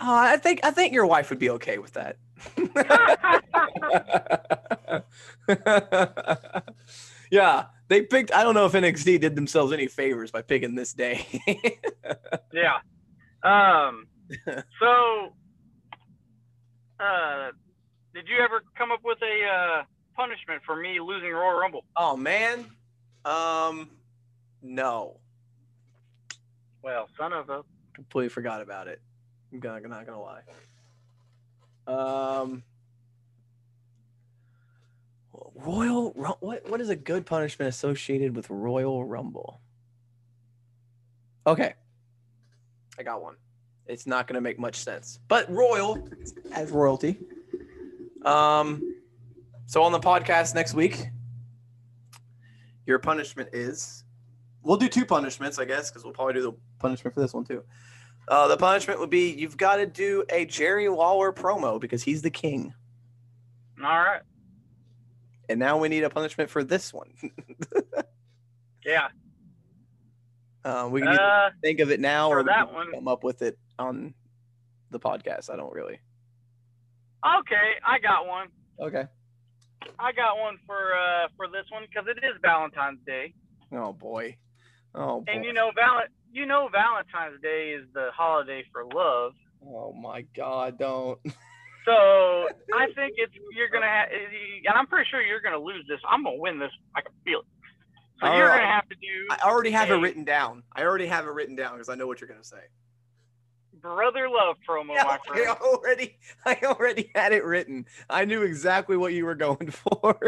Uh, 0.00 0.32
I 0.32 0.36
think 0.38 0.60
I 0.64 0.70
think 0.70 0.92
your 0.94 1.06
wife 1.06 1.28
would 1.30 1.38
be 1.38 1.50
okay 1.50 1.76
with 1.78 1.92
that. 1.92 2.16
yeah, 7.30 7.66
they 7.88 8.02
picked. 8.02 8.32
I 8.32 8.42
don't 8.42 8.54
know 8.54 8.66
if 8.66 8.72
NXT 8.72 9.20
did 9.20 9.36
themselves 9.36 9.72
any 9.72 9.86
favors 9.86 10.30
by 10.30 10.42
picking 10.42 10.74
this 10.74 10.92
day. 10.92 11.26
Yeah. 12.52 12.78
Um. 13.42 14.06
So, 14.80 15.32
uh, 17.00 17.50
did 18.14 18.28
you 18.28 18.36
ever 18.42 18.62
come 18.78 18.90
up 18.92 19.00
with 19.04 19.18
a 19.22 19.44
uh, 19.46 19.82
punishment 20.16 20.62
for 20.64 20.76
me 20.76 21.00
losing 21.00 21.32
Royal 21.32 21.58
Rumble? 21.58 21.84
oh 21.96 22.16
man, 22.16 22.66
um, 23.24 23.90
no, 24.62 25.18
Well, 26.82 27.08
son 27.18 27.32
of 27.32 27.50
a. 27.50 27.62
completely 27.94 28.28
forgot 28.30 28.62
about 28.62 28.86
it. 28.88 29.00
I'm 29.52 29.58
gonna, 29.58 29.88
not 29.88 30.06
gonna 30.06 30.20
lie. 30.20 30.42
Um, 31.86 32.62
Royal 35.54 36.12
what 36.12 36.68
what 36.68 36.80
is 36.80 36.88
a 36.88 36.96
good 36.96 37.26
punishment 37.26 37.68
associated 37.68 38.34
with 38.34 38.48
Royal 38.50 39.04
Rumble? 39.04 39.60
Okay, 41.46 41.74
I 42.98 43.02
got 43.02 43.22
one. 43.22 43.36
It's 43.86 44.06
not 44.06 44.26
gonna 44.26 44.40
make 44.40 44.58
much 44.58 44.76
sense, 44.76 45.18
but 45.28 45.50
royal 45.50 46.06
as 46.52 46.70
royalty. 46.70 47.18
Um, 48.24 48.96
so 49.66 49.82
on 49.82 49.92
the 49.92 50.00
podcast 50.00 50.54
next 50.54 50.74
week, 50.74 51.08
your 52.86 52.98
punishment 52.98 53.50
is 53.52 54.04
we'll 54.62 54.76
do 54.76 54.88
two 54.88 55.04
punishments, 55.04 55.58
I 55.58 55.64
guess, 55.64 55.90
because 55.90 56.04
we'll 56.04 56.12
probably 56.12 56.34
do 56.34 56.42
the 56.42 56.52
punishment 56.78 57.14
for 57.14 57.20
this 57.20 57.34
one 57.34 57.44
too. 57.44 57.62
Uh, 58.28 58.46
the 58.48 58.56
punishment 58.56 59.00
would 59.00 59.10
be 59.10 59.32
you've 59.32 59.56
got 59.56 59.76
to 59.76 59.86
do 59.86 60.24
a 60.30 60.44
Jerry 60.44 60.88
Lawler 60.88 61.32
promo 61.32 61.80
because 61.80 62.02
he's 62.02 62.22
the 62.22 62.30
king. 62.30 62.72
All 63.82 63.88
right. 63.88 64.22
And 65.48 65.58
now 65.58 65.78
we 65.78 65.88
need 65.88 66.04
a 66.04 66.10
punishment 66.10 66.48
for 66.50 66.62
this 66.64 66.92
one. 66.92 67.12
Yeah. 68.84 69.08
uh, 70.64 70.88
we 70.90 71.00
can 71.02 71.08
Uh, 71.08 71.50
think 71.62 71.80
of 71.80 71.90
it 71.90 72.00
now 72.00 72.30
or 72.30 72.42
that 72.44 72.72
one- 72.72 72.90
come 72.92 73.08
up 73.08 73.22
with 73.22 73.42
it 73.42 73.58
on 73.78 74.14
the 74.90 74.98
podcast. 74.98 75.50
I 75.52 75.56
don't 75.56 75.72
really. 75.72 76.00
okay, 77.40 77.72
I 77.86 77.98
got 77.98 78.26
one. 78.26 78.48
Okay. 78.80 79.04
I 79.98 80.12
got 80.12 80.38
one 80.38 80.56
for 80.66 80.94
uh 80.94 81.28
for 81.36 81.46
this 81.48 81.66
one 81.70 81.82
because 81.88 82.06
it 82.08 82.24
is 82.24 82.36
Valentine's 82.42 83.00
Day, 83.06 83.34
Oh 83.72 83.92
boy. 83.92 84.36
Oh 84.94 85.20
boy. 85.20 85.32
and 85.32 85.44
you 85.44 85.52
know 85.52 85.70
Val 85.74 86.02
you 86.32 86.46
know 86.46 86.68
Valentine's 86.72 87.40
Day 87.42 87.70
is 87.78 87.86
the 87.94 88.08
holiday 88.14 88.64
for 88.72 88.84
love. 88.84 89.32
oh 89.66 89.92
my 89.92 90.22
God! 90.36 90.78
Don't. 90.78 91.18
So 91.84 91.92
I 92.74 92.86
think 92.94 93.14
it's 93.16 93.32
you're 93.56 93.68
gonna 93.70 93.86
have, 93.86 94.08
and 94.10 94.74
I'm 94.74 94.86
pretty 94.86 95.08
sure 95.10 95.20
you're 95.22 95.40
gonna 95.40 95.58
lose 95.58 95.84
this. 95.88 96.00
I'm 96.08 96.24
gonna 96.24 96.36
win 96.38 96.58
this. 96.58 96.70
I 96.94 97.00
can 97.00 97.12
feel 97.24 97.40
it. 97.40 97.46
So 98.20 98.26
All 98.26 98.36
you're 98.36 98.48
right. 98.48 98.60
gonna 98.60 98.72
have 98.72 98.88
to 98.88 98.94
do 98.96 99.26
I 99.30 99.48
already 99.48 99.70
have 99.70 99.90
it 99.90 99.94
written 99.94 100.24
down. 100.24 100.62
I 100.74 100.82
already 100.82 101.06
have 101.06 101.26
it 101.26 101.30
written 101.30 101.56
down 101.56 101.72
because 101.74 101.88
I 101.88 101.94
know 101.94 102.06
what 102.06 102.20
you're 102.20 102.28
gonna 102.28 102.44
say. 102.44 102.60
brother 103.80 104.28
love 104.28 104.56
promo, 104.68 104.94
Yeah, 104.94 105.04
my 105.04 105.18
I 105.30 105.32
friend. 105.32 105.56
already, 105.62 106.18
I 106.44 106.58
already 106.64 107.10
had 107.14 107.32
it 107.32 107.44
written. 107.44 107.86
I 108.10 108.24
knew 108.26 108.42
exactly 108.42 108.96
what 108.98 109.14
you 109.14 109.24
were 109.24 109.34
going 109.34 109.70
for. 109.70 110.18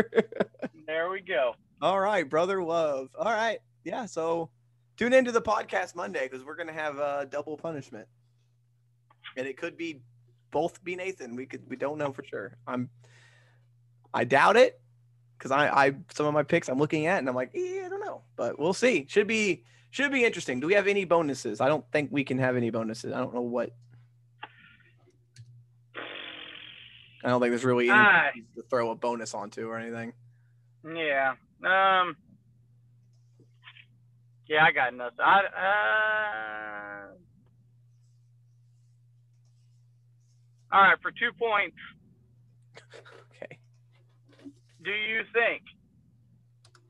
There 0.87 1.11
we 1.11 1.21
go. 1.21 1.53
All 1.83 2.01
right, 2.01 2.29
brother 2.29 2.63
love. 2.63 3.09
All 3.19 3.31
right, 3.33 3.59
yeah. 3.85 4.07
So 4.07 4.51
tune 4.97 5.13
into 5.13 5.33
the 5.33 5.43
podcast 5.43 5.95
Monday 5.95 6.29
because 6.29 6.45
we're 6.45 6.57
gonna 6.57 6.73
have 6.73 6.99
a 6.99 7.27
double 7.31 7.57
punishment, 7.57 8.07
and 9.37 9.47
it 9.47 9.57
could 9.57 9.77
be 9.77 10.01
both 10.51 10.83
be 10.85 10.97
Nathan. 10.97 11.35
We 11.37 11.47
could, 11.47 11.63
we 11.69 11.77
don't 11.77 11.99
know 11.99 12.13
for 12.13 12.23
sure. 12.25 12.57
I'm, 12.67 12.91
I 14.13 14.25
doubt 14.25 14.57
it 14.57 14.81
because 15.39 15.51
I, 15.51 15.69
I 15.87 15.95
some 16.13 16.27
of 16.27 16.35
my 16.35 16.43
picks 16.43 16.69
I'm 16.69 16.79
looking 16.79 17.07
at 17.07 17.19
and 17.19 17.29
I'm 17.29 17.35
like, 17.35 17.51
eh, 17.55 17.83
I 17.85 17.89
don't 17.89 18.05
know, 18.05 18.23
but 18.37 18.59
we'll 18.59 18.75
see. 18.75 19.07
Should 19.09 19.27
be 19.27 19.65
should 19.91 20.13
be 20.13 20.25
interesting. 20.25 20.61
Do 20.61 20.67
we 20.67 20.75
have 20.75 20.87
any 20.87 21.05
bonuses? 21.05 21.61
I 21.61 21.69
don't 21.69 21.85
think 21.93 22.11
we 22.13 22.25
can 22.25 22.39
have 22.39 22.57
any 22.57 22.71
bonuses. 22.71 23.13
I 23.13 23.19
don't 23.19 23.35
know 23.35 23.41
what. 23.43 23.71
I 27.25 27.29
don't 27.29 27.41
think 27.41 27.53
there's 27.53 27.65
really 27.65 27.89
anything 27.89 28.07
Ah. 28.07 28.31
to 28.57 28.63
throw 28.69 28.91
a 28.91 28.97
bonus 28.97 29.33
onto 29.33 29.69
or 29.69 29.79
anything. 29.79 30.13
Yeah. 30.85 31.35
Um. 31.65 32.17
Yeah, 34.49 34.65
I 34.65 34.73
got 34.73 34.95
nothing. 34.95 35.19
I, 35.21 35.41
uh, 37.13 37.15
all 40.75 40.83
right, 40.83 40.99
for 41.01 41.11
two 41.13 41.33
points, 41.39 41.77
Okay. 43.43 43.59
do 44.85 44.91
you 44.91 45.23
think 45.33 45.63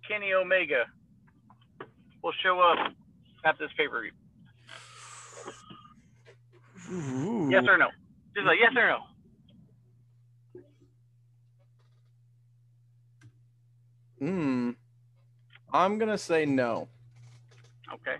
Kenny 0.08 0.32
Omega 0.32 0.84
will 2.22 2.32
show 2.42 2.60
up 2.60 2.92
at 3.44 3.58
this 3.58 3.70
pay 3.76 3.88
per 3.88 4.02
view? 4.02 4.12
Yes 7.50 7.64
or 7.68 7.78
no? 7.78 7.88
Just 8.34 8.46
like 8.46 8.58
yes 8.60 8.72
or 8.76 8.88
no. 8.88 8.98
Hmm. 14.18 14.70
I'm 15.72 15.98
gonna 15.98 16.18
say 16.18 16.46
no. 16.46 16.88
Okay. 17.92 18.16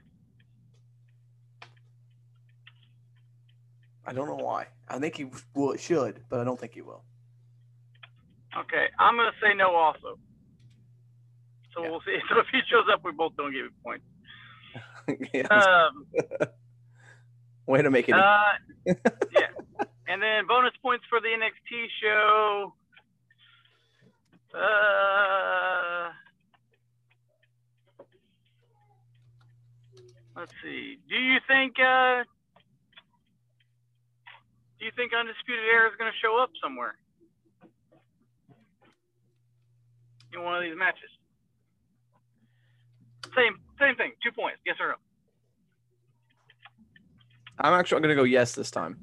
I 4.07 4.13
don't 4.13 4.27
know 4.27 4.37
why. 4.45 4.67
I 4.89 4.99
think 4.99 5.17
he 5.17 5.27
will. 5.55 5.77
Should, 5.77 6.25
but 6.29 6.41
I 6.41 6.45
don't 6.45 6.59
think 6.59 6.75
he 6.75 6.83
will. 6.83 7.03
Okay. 8.57 8.87
I'm 8.99 9.17
gonna 9.17 9.31
say 9.41 9.55
no 9.55 9.75
also. 9.75 10.19
So 11.75 11.83
Yeah. 11.83 11.91
we'll 11.91 12.01
see. 12.01 12.19
So 12.29 12.41
if 12.41 12.47
he 12.53 12.61
shows 12.71 12.85
up, 12.93 13.05
we 13.05 13.13
both 13.13 13.37
don't 13.37 13.53
give 13.53 13.67
him 13.67 13.75
points. 13.85 14.05
Yes. 15.33 15.47
Um. 15.51 16.07
Way 17.67 17.83
to 17.83 17.91
make 17.91 18.09
it. 18.09 18.15
Uh, 18.15 18.39
yeah. 18.87 19.49
And 20.09 20.21
then 20.21 20.47
bonus 20.49 20.73
points 20.83 21.05
for 21.09 21.21
the 21.21 21.29
NXT 21.29 21.87
show. 22.03 22.75
Uh, 24.55 26.11
let's 30.37 30.53
see. 30.63 30.99
Do 31.09 31.17
you 31.17 31.39
think 31.49 31.75
uh, 31.79 32.25
do 34.79 34.87
you 34.87 34.93
think 34.97 35.13
Undisputed 35.15 35.65
Era 35.65 35.89
is 35.89 35.97
going 35.99 36.11
to 36.11 36.19
show 36.19 36.43
up 36.43 36.51
somewhere 36.63 36.97
in 40.33 40.43
one 40.43 40.57
of 40.57 40.63
these 40.63 40.77
matches? 40.77 41.11
Same 43.37 43.55
same 43.81 43.97
thing. 43.97 44.13
Two 44.23 44.33
points. 44.33 44.59
Yes 44.67 44.77
or 44.81 44.89
no? 44.89 44.95
I'm 47.59 47.79
actually 47.79 48.01
going 48.01 48.17
to 48.17 48.21
go 48.21 48.25
yes 48.25 48.55
this 48.55 48.71
time. 48.71 48.99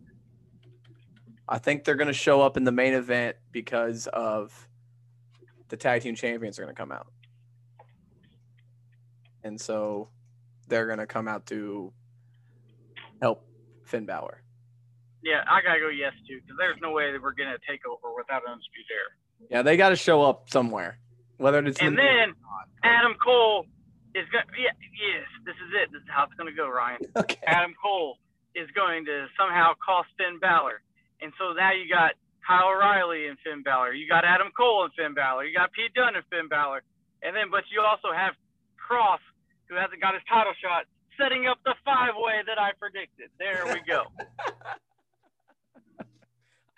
I 1.48 1.58
think 1.58 1.84
they're 1.84 1.96
going 1.96 2.08
to 2.08 2.14
show 2.14 2.42
up 2.42 2.58
in 2.58 2.64
the 2.64 2.72
main 2.72 2.94
event 2.94 3.38
because 3.52 4.08
of 4.08 4.68
the 5.70 5.78
tag 5.78 6.02
team 6.02 6.16
champions 6.16 6.60
are 6.60 6.64
going 6.64 6.76
to 6.76 6.80
come 6.80 6.92
out. 6.92 7.08
And 9.44 9.60
so 9.60 10.10
they're 10.70 10.86
going 10.86 11.00
to 11.00 11.08
come 11.08 11.28
out 11.28 11.46
to 11.48 11.92
help 13.22 13.46
Finn 13.86 14.06
Balor. 14.06 14.44
Yeah, 15.22 15.44
I 15.48 15.62
gotta 15.62 15.80
go 15.80 15.90
yes 15.90 16.14
too, 16.28 16.40
because 16.40 16.56
there's 16.58 16.80
no 16.82 16.92
way 16.92 17.12
that 17.12 17.22
we're 17.22 17.36
gonna 17.36 17.60
take 17.68 17.82
over 17.86 18.16
without 18.16 18.42
Undisputed 18.48 18.88
Era. 18.88 19.12
Yeah, 19.52 19.62
they 19.64 19.76
got 19.76 19.90
to 19.90 19.96
show 19.98 20.24
up 20.24 20.50
somewhere, 20.50 20.98
whether 21.38 21.60
it's 21.60 21.80
And 21.82 21.98
then 21.98 22.34
Adam 22.84 23.16
Cole 23.22 23.66
is 24.16 24.24
gonna 24.32 24.46
Yeah, 24.56 24.72
yes, 24.96 25.28
this 25.44 25.56
is 25.56 25.72
it. 25.76 25.92
This 25.92 26.02
is 26.02 26.08
how 26.08 26.24
it's 26.24 26.34
gonna 26.36 26.56
go, 26.56 26.70
Ryan. 26.70 27.00
okay, 27.18 27.36
Adam 27.46 27.74
Cole 27.82 28.18
is 28.56 28.70
going 28.72 29.06
to 29.06 29.28
somehow 29.38 29.74
cost 29.84 30.08
Finn 30.18 30.40
Balor. 30.40 30.82
And 31.22 31.34
so 31.38 31.52
now 31.52 31.72
you 31.74 31.92
got 31.92 32.16
Kyle 32.48 32.72
O'Reilly 32.72 33.28
and 33.28 33.38
Finn 33.44 33.62
Balor. 33.62 33.94
You 33.94 34.08
got 34.08 34.24
Adam 34.24 34.50
Cole 34.56 34.86
and 34.86 34.94
Finn 34.96 35.14
Balor. 35.14 35.46
You 35.46 35.54
got 35.56 35.72
Pete 35.74 35.94
Dunne 35.94 36.16
and 36.16 36.26
Finn 36.32 36.48
Balor. 36.48 36.82
And 37.22 37.36
then, 37.36 37.52
but 37.52 37.64
you 37.70 37.82
also 37.82 38.16
have 38.16 38.34
Kross, 38.80 39.20
who 39.70 39.76
hasn't 39.76 40.02
got 40.02 40.14
his 40.16 40.24
title 40.28 40.54
shot, 40.62 40.86
setting 41.18 41.48
up 41.48 41.60
the 41.64 41.76
five 41.86 42.14
way 42.18 42.42
that 42.46 42.60
I 42.60 42.72
predicted. 42.80 43.30
There 43.38 43.64
we 43.66 43.82
go. 43.88 44.04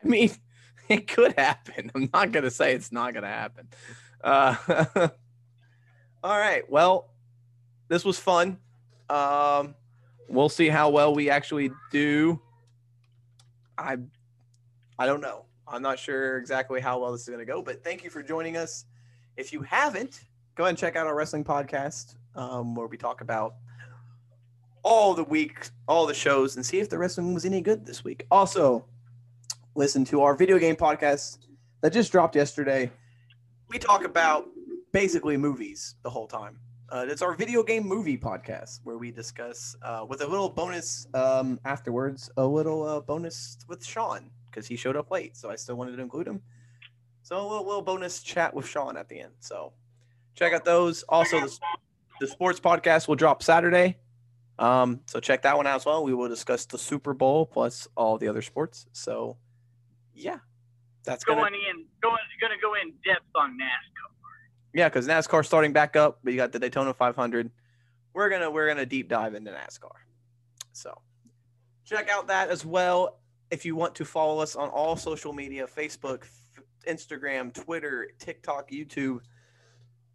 I 0.03 0.07
mean, 0.07 0.31
it 0.89 1.07
could 1.07 1.33
happen. 1.37 1.91
I'm 1.95 2.09
not 2.13 2.31
going 2.31 2.43
to 2.43 2.51
say 2.51 2.73
it's 2.73 2.91
not 2.91 3.13
going 3.13 3.23
to 3.23 3.29
happen. 3.29 3.67
Uh, 4.23 4.55
all 6.23 6.37
right. 6.37 6.69
Well, 6.69 7.09
this 7.87 8.03
was 8.03 8.19
fun. 8.19 8.57
Um, 9.09 9.75
we'll 10.27 10.49
see 10.49 10.69
how 10.69 10.89
well 10.89 11.13
we 11.13 11.29
actually 11.29 11.71
do. 11.91 12.41
I, 13.77 13.97
I 14.99 15.05
don't 15.05 15.21
know. 15.21 15.45
I'm 15.67 15.81
not 15.81 15.97
sure 15.99 16.37
exactly 16.37 16.81
how 16.81 16.99
well 16.99 17.13
this 17.13 17.21
is 17.21 17.27
going 17.27 17.39
to 17.39 17.45
go, 17.45 17.61
but 17.61 17.83
thank 17.83 18.03
you 18.03 18.09
for 18.09 18.21
joining 18.21 18.57
us. 18.57 18.85
If 19.37 19.53
you 19.53 19.61
haven't, 19.61 20.25
go 20.55 20.63
ahead 20.63 20.71
and 20.71 20.77
check 20.77 20.97
out 20.97 21.07
our 21.07 21.15
wrestling 21.15 21.45
podcast 21.45 22.15
um, 22.35 22.75
where 22.75 22.87
we 22.87 22.97
talk 22.97 23.21
about 23.21 23.55
all 24.83 25.13
the 25.13 25.23
week, 25.23 25.69
all 25.87 26.05
the 26.05 26.13
shows, 26.13 26.55
and 26.55 26.65
see 26.65 26.79
if 26.79 26.89
the 26.89 26.97
wrestling 26.97 27.33
was 27.33 27.45
any 27.45 27.61
good 27.61 27.85
this 27.85 28.03
week. 28.03 28.25
Also, 28.31 28.85
listen 29.75 30.03
to 30.05 30.21
our 30.21 30.35
video 30.35 30.57
game 30.57 30.75
podcast 30.75 31.39
that 31.81 31.93
just 31.93 32.11
dropped 32.11 32.35
yesterday. 32.35 32.91
We 33.69 33.79
talk 33.79 34.03
about 34.03 34.47
basically 34.91 35.37
movies 35.37 35.95
the 36.03 36.09
whole 36.09 36.27
time. 36.27 36.59
Uh, 36.89 37.05
it's 37.07 37.21
our 37.21 37.33
video 37.33 37.63
game 37.63 37.87
movie 37.87 38.17
podcast 38.17 38.81
where 38.83 38.97
we 38.97 39.11
discuss 39.11 39.77
uh, 39.81 40.05
with 40.07 40.21
a 40.21 40.27
little 40.27 40.49
bonus 40.49 41.07
um, 41.13 41.57
afterwards, 41.63 42.29
a 42.35 42.45
little 42.45 42.83
uh, 42.83 42.99
bonus 42.99 43.57
with 43.69 43.85
Sean 43.85 44.29
because 44.49 44.67
he 44.67 44.75
showed 44.75 44.97
up 44.97 45.09
late, 45.09 45.37
so 45.37 45.49
I 45.49 45.55
still 45.55 45.75
wanted 45.75 45.95
to 45.95 46.01
include 46.01 46.27
him. 46.27 46.41
So 47.23 47.39
a 47.39 47.47
little, 47.47 47.65
little 47.65 47.81
bonus 47.81 48.21
chat 48.21 48.53
with 48.53 48.67
Sean 48.67 48.97
at 48.97 49.07
the 49.07 49.21
end. 49.21 49.31
So 49.39 49.71
check 50.35 50.51
out 50.51 50.65
those. 50.65 51.03
Also, 51.03 51.39
the, 51.39 51.57
the 52.21 52.27
sports 52.27 52.59
podcast 52.59 53.07
will 53.07 53.15
drop 53.15 53.41
Saturday. 53.41 53.97
Um, 54.59 54.99
so 55.07 55.19
check 55.19 55.41
that 55.41 55.57
one 55.57 55.65
out 55.65 55.77
as 55.77 55.85
well. 55.87 56.03
We 56.03 56.13
will 56.13 56.29
discuss 56.29 56.65
the 56.67 56.77
Super 56.77 57.15
Bowl 57.15 57.47
plus 57.47 57.87
all 57.97 58.19
the 58.19 58.27
other 58.27 58.43
sports. 58.43 58.85
So 58.93 59.37
yeah, 60.13 60.37
that's 61.03 61.23
gonna 61.23 61.41
in, 61.41 61.85
going, 61.99 62.17
going 62.39 62.53
to 62.53 62.61
go 62.61 62.75
in 62.75 62.91
depth 63.03 63.25
on 63.35 63.57
NASCAR. 63.57 64.11
yeah, 64.75 64.87
because 64.87 65.07
NASCAR 65.07 65.43
starting 65.43 65.73
back 65.73 65.95
up, 65.95 66.19
but 66.23 66.31
you 66.31 66.37
got 66.37 66.51
the 66.51 66.59
Daytona 66.59 66.93
500. 66.93 67.49
We're 68.13 68.29
gonna 68.29 68.51
we're 68.51 68.67
gonna 68.67 68.85
deep 68.85 69.09
dive 69.09 69.33
into 69.33 69.49
NASCAR. 69.49 69.89
So 70.73 71.01
check 71.85 72.07
out 72.07 72.27
that 72.27 72.49
as 72.49 72.63
well. 72.63 73.17
If 73.49 73.65
you 73.65 73.75
want 73.75 73.95
to 73.95 74.05
follow 74.05 74.39
us 74.43 74.55
on 74.55 74.69
all 74.69 74.95
social 74.95 75.33
media, 75.33 75.65
Facebook, 75.65 76.25
Instagram, 76.87 77.51
Twitter, 77.51 78.11
TikTok, 78.19 78.69
YouTube. 78.69 79.21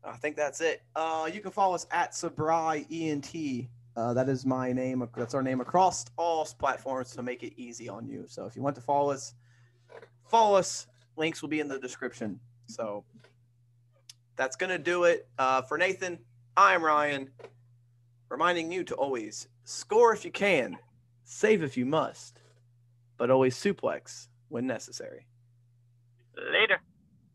I 0.07 0.17
think 0.17 0.37
that's 0.37 0.61
it. 0.61 0.83
Uh, 0.95 1.29
you 1.33 1.41
can 1.41 1.51
follow 1.51 1.75
us 1.75 1.87
at 1.91 2.13
Sabri 2.13 2.87
ENT. 2.91 3.69
Uh, 3.97 4.15
that 4.15 4.29
is 4.29 4.47
my 4.47 4.73
name. 4.73 5.07
That's 5.17 5.35
our 5.35 5.43
name 5.43 5.61
across 5.61 6.05
all 6.17 6.45
platforms 6.45 7.13
to 7.17 7.23
make 7.23 7.43
it 7.43 7.55
easy 7.57 7.89
on 7.89 8.07
you. 8.07 8.25
So 8.29 8.47
if 8.47 8.55
you 8.55 8.63
want 8.63 8.77
to 8.77 8.83
follow 8.83 9.11
us, 9.11 9.35
follow 10.29 10.57
us. 10.57 10.87
Links 11.17 11.43
will 11.43 11.49
be 11.49 11.61
in 11.61 11.69
the 11.69 11.79
description. 11.79 12.39
So 12.67 13.05
that's 14.37 14.55
going 14.55 14.71
to 14.71 14.79
do 14.79 15.05
it. 15.05 15.29
Uh, 15.39 15.63
for 15.63 15.79
Nathan, 15.79 16.19
I'm 16.57 16.85
Ryan, 16.85 17.31
reminding 18.29 18.71
you 18.71 18.85
to 18.85 18.95
always 18.95 19.49
score 19.65 20.13
if 20.13 20.25
you 20.25 20.31
can, 20.31 20.77
save 21.25 21.63
if 21.63 21.77
you 21.77 21.87
must, 21.87 22.41
but 23.17 23.31
always 23.31 23.57
suplex 23.57 24.29
when 24.49 24.67
necessary. 24.67 25.27
Later. 26.53 26.79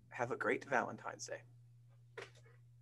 Have 0.09 0.31
a 0.31 0.35
great 0.35 0.65
Valentine's 0.69 1.25
Day. 1.25 1.41